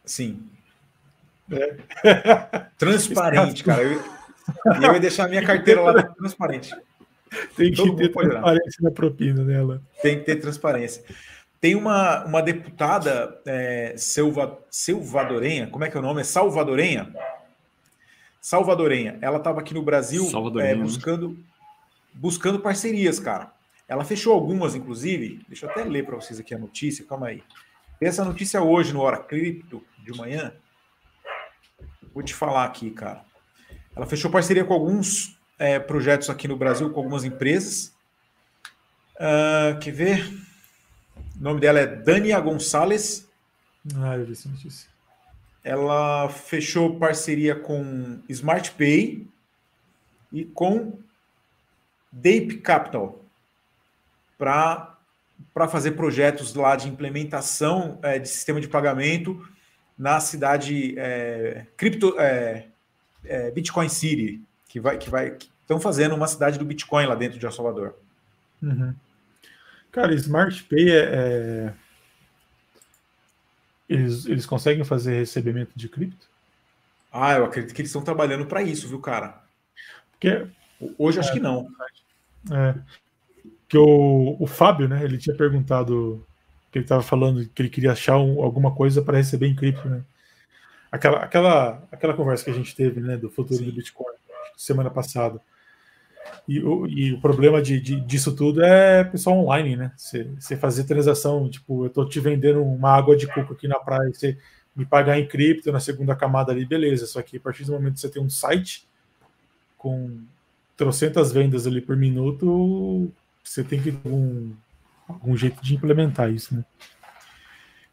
[0.04, 0.50] Sim.
[1.50, 2.66] É.
[2.78, 3.82] Transparente, cara.
[3.82, 4.02] Eu,
[4.82, 6.74] eu ia deixar a minha carteira lá transparente.
[7.56, 9.82] Tem que ter transparência na propina nela.
[10.02, 11.02] Tem que ter transparência.
[11.60, 16.20] Tem uma, uma deputada é, Selva, Salvadorenha, como é que é o nome?
[16.20, 17.14] É Salvadorenha?
[18.40, 19.16] Salvadorenha.
[19.20, 20.28] Ela estava aqui no Brasil
[20.58, 20.82] é, né?
[20.82, 21.38] buscando,
[22.12, 23.52] buscando parcerias, cara.
[23.86, 25.40] Ela fechou algumas, inclusive.
[25.46, 27.42] Deixa eu até ler para vocês aqui a notícia, calma aí.
[28.00, 30.52] Tem essa notícia hoje no Hora Cripto de manhã.
[32.14, 33.24] Vou te falar aqui, cara.
[33.94, 37.94] Ela fechou parceria com alguns é, projetos aqui no Brasil, com algumas empresas.
[39.14, 40.32] Uh, quer ver?
[41.38, 43.28] O nome dela é Dania Gonçalves.
[43.96, 44.88] Ah, eu vi essa notícia.
[45.64, 49.26] Ela fechou parceria com SmartPay
[50.32, 50.98] e com
[52.10, 53.24] Dape Capital
[54.36, 59.46] para fazer projetos lá de implementação é, de sistema de pagamento
[59.98, 62.66] na cidade é, cripto, é,
[63.24, 67.38] é, Bitcoin City, que vai que vai estão fazendo uma cidade do Bitcoin lá dentro
[67.38, 67.94] de El Salvador.
[68.62, 68.94] Uhum.
[69.90, 71.74] Cara, Smart Pay é, é.
[73.88, 76.26] Eles, eles conseguem fazer recebimento de cripto?
[77.12, 79.42] Ah, eu acredito que eles estão trabalhando para isso, viu, cara?
[80.12, 80.46] Porque
[80.96, 81.68] hoje acho que não.
[82.50, 82.74] É.
[83.68, 85.04] Que o, o Fábio, né?
[85.04, 86.26] Ele tinha perguntado
[86.72, 89.86] que ele estava falando que ele queria achar um, alguma coisa para receber em cripto,
[89.88, 90.02] né?
[90.90, 93.66] Aquela, aquela, aquela conversa que a gente teve, né, do futuro Sim.
[93.66, 94.12] do Bitcoin
[94.56, 95.40] semana passada.
[96.48, 99.92] E o, e o problema de, de, disso tudo é pessoal online, né?
[99.96, 104.10] Você fazer transação, tipo, eu tô te vendendo uma água de coco aqui na praia,
[104.12, 104.38] você
[104.74, 107.06] me pagar em cripto na segunda camada ali, beleza.
[107.06, 108.86] Só que a partir do momento que você tem um site
[109.76, 110.20] com
[110.76, 113.10] trocentas vendas ali por minuto,
[113.44, 114.54] você tem que ter um,
[115.08, 116.64] algum jeito de implementar isso, né?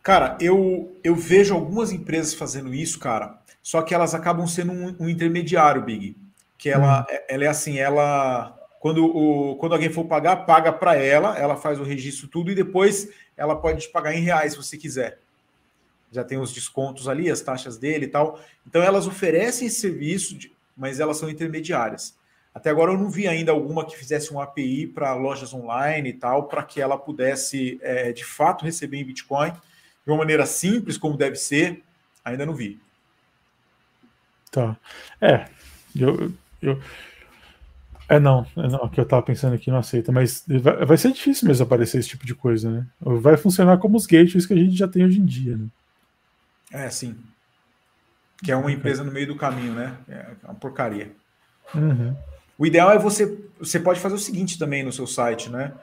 [0.02, 4.96] Cara, eu, eu vejo algumas empresas fazendo isso, cara, só que elas acabam sendo um,
[5.02, 6.16] um intermediário, Big
[6.60, 7.18] que ela, hum.
[7.28, 11.80] ela é assim, ela quando, o, quando alguém for pagar, paga para ela, ela faz
[11.80, 15.20] o registro tudo e depois ela pode te pagar em reais se você quiser.
[16.12, 18.40] já tem os descontos ali, as taxas dele e tal.
[18.68, 22.18] Então elas oferecem esse serviço, de, mas elas são intermediárias.
[22.60, 26.14] Até agora eu não vi ainda alguma que fizesse um API para lojas online e
[26.14, 30.98] tal, para que ela pudesse é, de fato receber em Bitcoin de uma maneira simples,
[30.98, 31.82] como deve ser.
[32.24, 32.78] Ainda não vi.
[34.52, 34.76] Tá.
[35.22, 35.46] É,
[35.96, 36.82] eu, eu,
[38.10, 40.98] é não, é não, o que eu tava pensando aqui não aceita, mas vai, vai,
[40.98, 42.86] ser difícil mesmo aparecer esse tipo de coisa, né?
[43.00, 45.68] Vai funcionar como os gateways que a gente já tem hoje em dia, né?
[46.74, 47.16] É, sim.
[48.44, 49.96] Que é uma empresa no meio do caminho, né?
[50.10, 51.10] É uma porcaria.
[51.74, 52.14] Uhum.
[52.60, 53.38] O ideal é você.
[53.58, 55.74] Você pode fazer o seguinte também no seu site, né?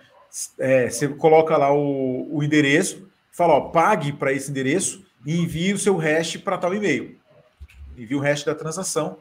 [0.59, 5.73] É, você coloca lá o, o endereço, fala, ó, pague para esse endereço e envie
[5.73, 7.17] o seu hash para tal e-mail.
[7.97, 9.19] Envie o hash da transação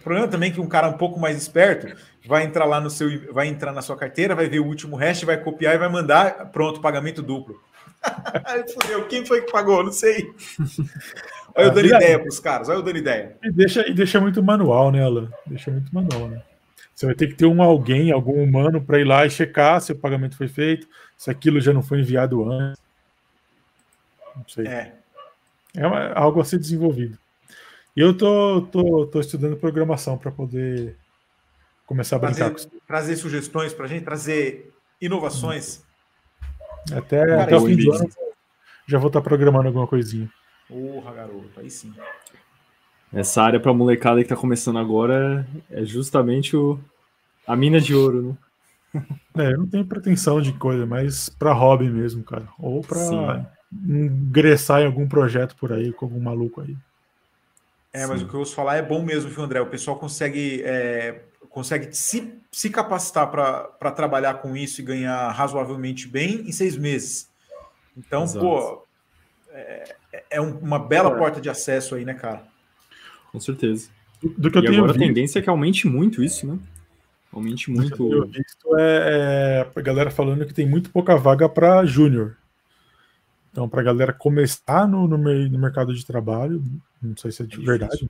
[0.00, 1.94] o problema também é que um cara um pouco mais esperto
[2.26, 5.22] vai entrar lá no seu, vai entrar na sua carteira, vai ver o último hash,
[5.22, 7.60] vai copiar e vai mandar, pronto, pagamento duplo.
[8.72, 9.82] Fudeu, quem foi que pagou?
[9.84, 10.30] Não sei.
[11.54, 13.36] Olha eu dando ah, ideia para os caras, olha eu dando ideia.
[13.42, 15.28] E deixa, e deixa muito manual, né, Alan?
[15.44, 16.40] Deixa muito manual, né?
[16.94, 19.90] Você vai ter que ter um alguém, algum humano, para ir lá e checar se
[19.90, 22.80] o pagamento foi feito, se aquilo já não foi enviado antes.
[24.36, 24.66] Não sei.
[24.68, 24.94] É.
[25.74, 27.18] É uma, algo a ser desenvolvido.
[27.96, 30.96] E eu tô, tô, tô estudando programação para poder
[31.90, 32.82] começar a brincar trazer, com isso.
[32.86, 35.82] Trazer sugestões para a gente, trazer inovações.
[36.92, 38.08] Até, Cara, até o fim do ano
[38.86, 40.30] já vou estar tá programando alguma coisinha.
[40.68, 41.92] Porra, garoto, aí sim.
[43.12, 46.78] Essa área para molecada que está começando agora é justamente o,
[47.44, 49.04] a mina de ouro, né?
[49.38, 52.48] É, eu não tenho pretensão de coisa, mas para hobby mesmo, cara.
[52.58, 56.76] Ou para ingressar em algum projeto por aí com algum maluco aí.
[57.92, 58.26] É, mas Sim.
[58.26, 59.60] o que eu ouço falar é bom mesmo, viu, André?
[59.60, 66.08] O pessoal consegue, é, consegue se, se capacitar para trabalhar com isso e ganhar razoavelmente
[66.08, 67.28] bem em seis meses.
[67.96, 68.40] Então, Exato.
[68.40, 68.86] pô,
[69.50, 69.96] é,
[70.30, 71.18] é uma bela é.
[71.18, 72.44] porta de acesso aí, né, cara?
[73.32, 73.90] Com certeza.
[74.22, 75.02] Do, do que eu e tenho agora visto.
[75.02, 76.58] a tendência é que aumente muito isso, né?
[77.32, 77.92] Aumente muito.
[77.92, 81.84] O que eu visto é, é a galera falando que tem muito pouca vaga para
[81.84, 82.36] júnior.
[83.50, 86.62] Então, para a galera começar no, no, no mercado de trabalho,
[87.02, 88.08] não sei se é de é verdade.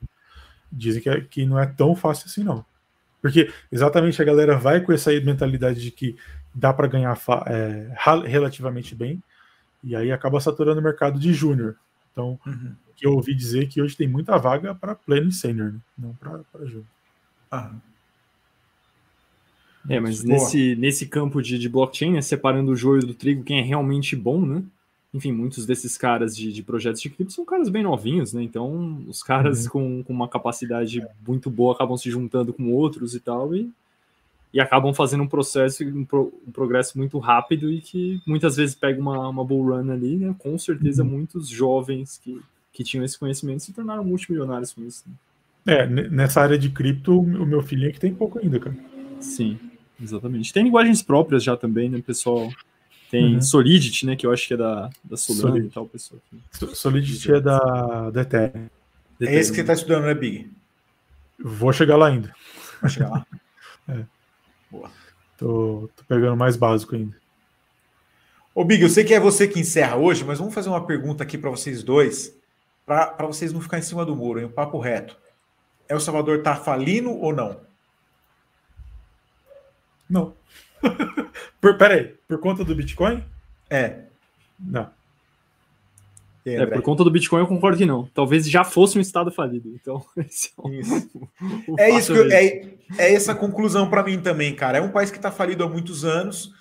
[0.70, 2.64] Dizem que, é, que não é tão fácil assim, não.
[3.20, 6.16] Porque exatamente a galera vai com essa mentalidade de que
[6.54, 7.90] dá para ganhar é,
[8.26, 9.22] relativamente bem,
[9.82, 11.76] e aí acaba saturando o mercado de júnior.
[12.12, 12.74] Então, uhum.
[12.96, 15.80] que eu ouvi dizer que hoje tem muita vaga para pleno e sênior, né?
[15.96, 16.86] não para júnior.
[17.50, 17.72] Ah.
[19.88, 23.60] É, mas nesse, nesse campo de, de blockchain, né, separando o joio do trigo, quem
[23.60, 24.62] é realmente bom, né?
[25.12, 28.42] Enfim, muitos desses caras de, de projetos de cripto são caras bem novinhos, né?
[28.42, 29.70] Então, os caras uhum.
[29.70, 33.68] com, com uma capacidade muito boa acabam se juntando com outros e tal, e,
[34.54, 38.74] e acabam fazendo um processo, um, pro, um progresso muito rápido e que muitas vezes
[38.74, 40.34] pega uma, uma bull run ali, né?
[40.38, 41.11] Com certeza, uhum.
[41.11, 42.40] muitos jovens que,
[42.72, 45.04] que tinham esse conhecimento se tornaram multimilionários com isso.
[45.08, 45.14] Né?
[45.66, 48.76] É, nessa área de cripto, o meu filho é que tem pouco ainda, cara.
[49.18, 49.58] Sim,
[50.00, 50.52] exatamente.
[50.52, 52.48] Tem linguagens próprias já também, né, pessoal?
[53.11, 53.42] Tem uhum.
[53.42, 54.14] Solidity, né?
[54.14, 55.66] Que eu acho que é da, da Solana Solid.
[55.66, 56.20] e tal, pessoal.
[56.72, 58.68] Solidity é da, da Ethereum.
[59.20, 60.50] É esse que você está estudando, né, Big?
[61.38, 62.32] Vou chegar lá ainda.
[62.80, 63.26] Vai chegar lá?
[63.88, 64.04] é.
[64.70, 64.90] Boa.
[65.36, 67.16] Tô, tô pegando mais básico ainda.
[68.54, 71.24] Ô, Big, eu sei que é você que encerra hoje, mas vamos fazer uma pergunta
[71.24, 72.36] aqui para vocês dois,
[72.86, 74.46] para vocês não ficar em cima do muro, hein?
[74.46, 75.16] Um papo reto.
[75.88, 77.61] É o Salvador tá falindo ou não?
[80.08, 80.34] Não.
[81.78, 83.24] peraí, por conta do Bitcoin?
[83.68, 84.04] É.
[84.58, 84.88] Não.
[86.46, 88.06] É, por conta do Bitcoin eu concordo que não.
[88.14, 89.68] Talvez já fosse um estado falido.
[89.74, 91.10] Então, esse é, isso.
[91.76, 92.44] é isso eu, é,
[92.98, 94.78] é essa conclusão para mim também, cara.
[94.78, 96.52] É um país que está falido há muitos anos.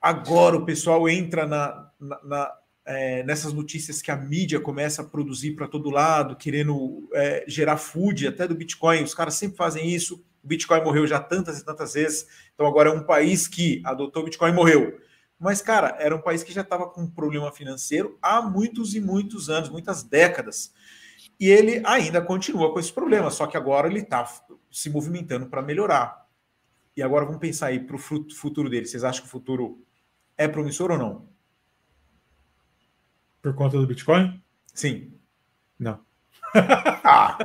[0.00, 2.52] Agora o pessoal entra na, na, na
[2.84, 7.76] é, nessas notícias que a mídia começa a produzir para todo lado, querendo é, gerar
[7.76, 9.04] food até do Bitcoin.
[9.04, 10.22] Os caras sempre fazem isso.
[10.42, 14.22] O Bitcoin morreu já tantas e tantas vezes, então agora é um país que adotou
[14.22, 14.98] o Bitcoin e morreu.
[15.42, 19.00] Mas, cara, era um país que já estava com um problema financeiro há muitos e
[19.00, 20.72] muitos anos, muitas décadas.
[21.38, 24.24] E ele ainda continua com esse problema, só que agora ele está
[24.70, 26.28] se movimentando para melhorar.
[26.96, 28.86] E agora vamos pensar aí para o futuro dele.
[28.86, 29.84] Vocês acham que o futuro
[30.38, 31.28] é promissor ou não?
[33.42, 34.40] Por conta do Bitcoin?
[34.72, 35.12] Sim.
[35.76, 35.98] Não.
[36.54, 37.36] ah!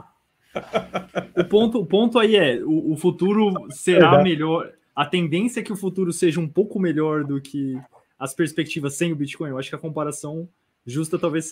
[1.35, 4.76] o, ponto, o ponto aí é: o, o futuro será é melhor.
[4.97, 7.79] A tendência é que o futuro seja um pouco melhor do que
[8.17, 9.51] as perspectivas sem o Bitcoin.
[9.51, 10.49] Eu acho que a comparação
[10.83, 11.51] justa talvez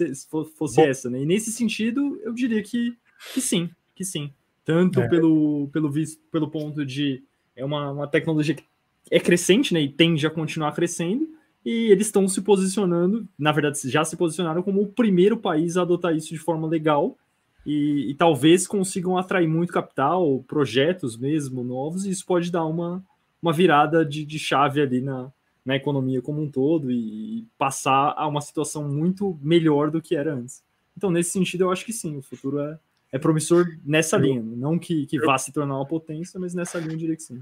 [0.57, 1.21] fosse Bom, essa, né?
[1.21, 2.97] E nesse sentido, eu diria que,
[3.35, 4.33] que sim, que sim.
[4.63, 5.07] Tanto é.
[5.07, 7.21] pelo, pelo, visto, pelo ponto de
[7.55, 8.63] é uma, uma tecnologia que
[9.11, 9.81] é crescente, né?
[9.81, 11.29] E tende a continuar crescendo,
[11.63, 15.83] e eles estão se posicionando, na verdade, já se posicionaram como o primeiro país a
[15.83, 17.15] adotar isso de forma legal
[17.63, 23.03] e, e talvez consigam atrair muito capital, projetos mesmo novos, e isso pode dar uma,
[23.45, 25.31] uma virada de, de chave ali na,
[25.63, 30.15] na economia como um todo e, e passar a uma situação muito melhor do que
[30.15, 30.63] era antes.
[30.97, 32.79] Então, nesse sentido, eu acho que sim, o futuro é,
[33.11, 34.41] é promissor nessa linha.
[34.41, 37.39] Não que, que vá se tornar uma potência, mas nessa linha eu diria que sim.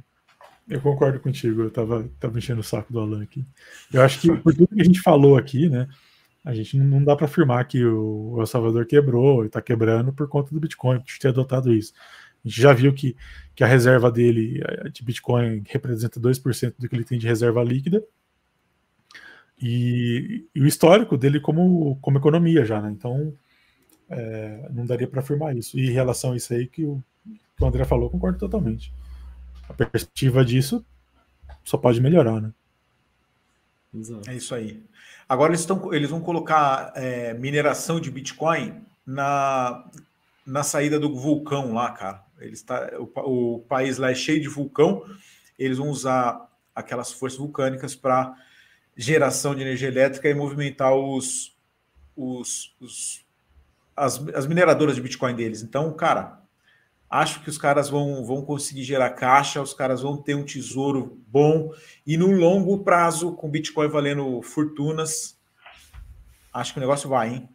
[0.68, 3.46] Eu concordo contigo, eu tava, tava enchendo o saco do Alan aqui.
[3.94, 5.88] Eu acho que por tudo que a gente falou aqui, né?
[6.44, 10.28] A gente não dá para afirmar que o El Salvador quebrou e está quebrando por
[10.28, 11.94] conta do Bitcoin, de ter adotado isso.
[12.44, 13.16] A gente já viu que,
[13.56, 18.04] que a reserva dele de Bitcoin representa 2% do que ele tem de reserva líquida.
[19.62, 22.92] E, e o histórico dele como, como economia já, né?
[22.92, 23.34] Então,
[24.10, 25.80] é, não daria para afirmar isso.
[25.80, 27.02] E em relação a isso aí que o,
[27.56, 28.94] que o André falou, concordo totalmente.
[29.70, 30.86] A perspectiva disso
[31.64, 32.52] só pode melhorar, né?
[33.94, 34.30] Exato.
[34.30, 34.84] É isso aí.
[35.30, 39.86] Agora eles, estão, eles vão colocar é, mineração de Bitcoin na,
[40.46, 42.23] na saída do vulcão lá, cara.
[42.40, 45.04] Eles tá, o, o país lá é cheio de vulcão,
[45.58, 48.36] eles vão usar aquelas forças vulcânicas para
[48.96, 51.56] geração de energia elétrica e movimentar os,
[52.16, 53.24] os, os
[53.96, 55.62] as, as mineradoras de Bitcoin deles.
[55.62, 56.42] Então, cara,
[57.10, 61.22] acho que os caras vão, vão conseguir gerar caixa, os caras vão ter um tesouro
[61.28, 61.72] bom
[62.06, 65.40] e no longo prazo, com Bitcoin valendo fortunas,
[66.52, 67.50] acho que o negócio vai, hein?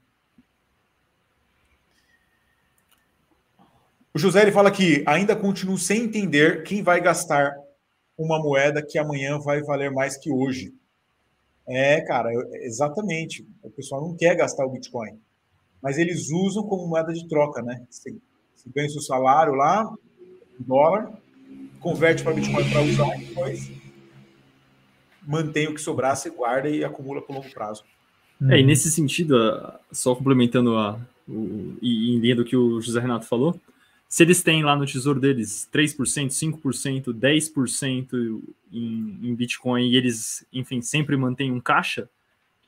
[4.19, 7.55] O José ele fala que ainda continuo sem entender quem vai gastar
[8.19, 10.75] uma moeda que amanhã vai valer mais que hoje.
[11.69, 12.29] É, cara,
[12.63, 13.47] exatamente.
[13.63, 15.21] O pessoal não quer gastar o Bitcoin,
[15.81, 17.87] mas eles usam como moeda de troca, né?
[17.89, 18.11] Você
[18.75, 19.89] ganha seu salário lá,
[20.59, 21.13] dólar,
[21.79, 23.71] converte para Bitcoin para usar e depois
[25.23, 27.85] mantém o que sobrar, você guarda e acumula por longo prazo.
[28.51, 29.37] É, e nesse sentido,
[29.93, 30.99] só complementando a,
[31.29, 33.61] o, e em linha do que o José Renato falou,
[34.09, 38.43] se eles têm lá no tesouro deles 3%, 5%, 10%
[38.73, 42.09] em, em Bitcoin e eles, enfim, sempre mantêm um caixa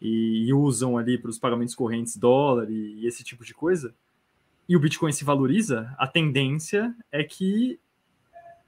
[0.00, 3.94] e, e usam ali para os pagamentos correntes dólar e, e esse tipo de coisa,
[4.68, 7.80] e o Bitcoin se valoriza, a tendência é que,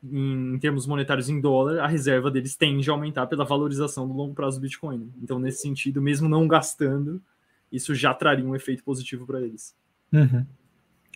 [0.03, 4.35] em, termos monetários em dólar, a reserva deles tende a aumentar pela valorização do longo
[4.35, 5.13] prazo do Bitcoin.
[5.23, 7.23] Então, nesse sentido, mesmo não gastando,
[7.71, 9.77] isso já traria um efeito positivo para eles.
[10.13, 10.45] Uhum.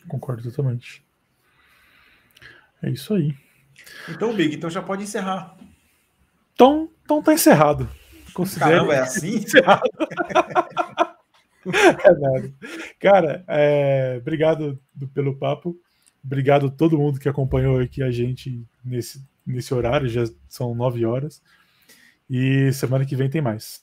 [0.07, 1.06] Concordo totalmente.
[2.83, 3.35] É isso aí.
[4.09, 5.57] Então, Big, então já pode encerrar.
[6.55, 7.89] Então, então tá encerrado.
[8.33, 9.37] Considere Caramba, é assim?
[9.39, 9.89] Encerrado.
[11.67, 12.55] é nada.
[13.01, 15.79] Cara, é, obrigado do, pelo papo.
[16.25, 21.05] Obrigado a todo mundo que acompanhou aqui a gente nesse, nesse horário, já são nove
[21.05, 21.41] horas.
[22.29, 23.83] E semana que vem tem mais.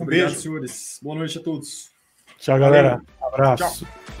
[0.00, 0.42] Um Obrigado, beijo.
[0.42, 0.98] senhores.
[1.02, 1.90] Boa noite a todos.
[2.38, 3.00] Tchau, galera.
[3.20, 3.84] Abraço.
[3.84, 4.15] Tchau.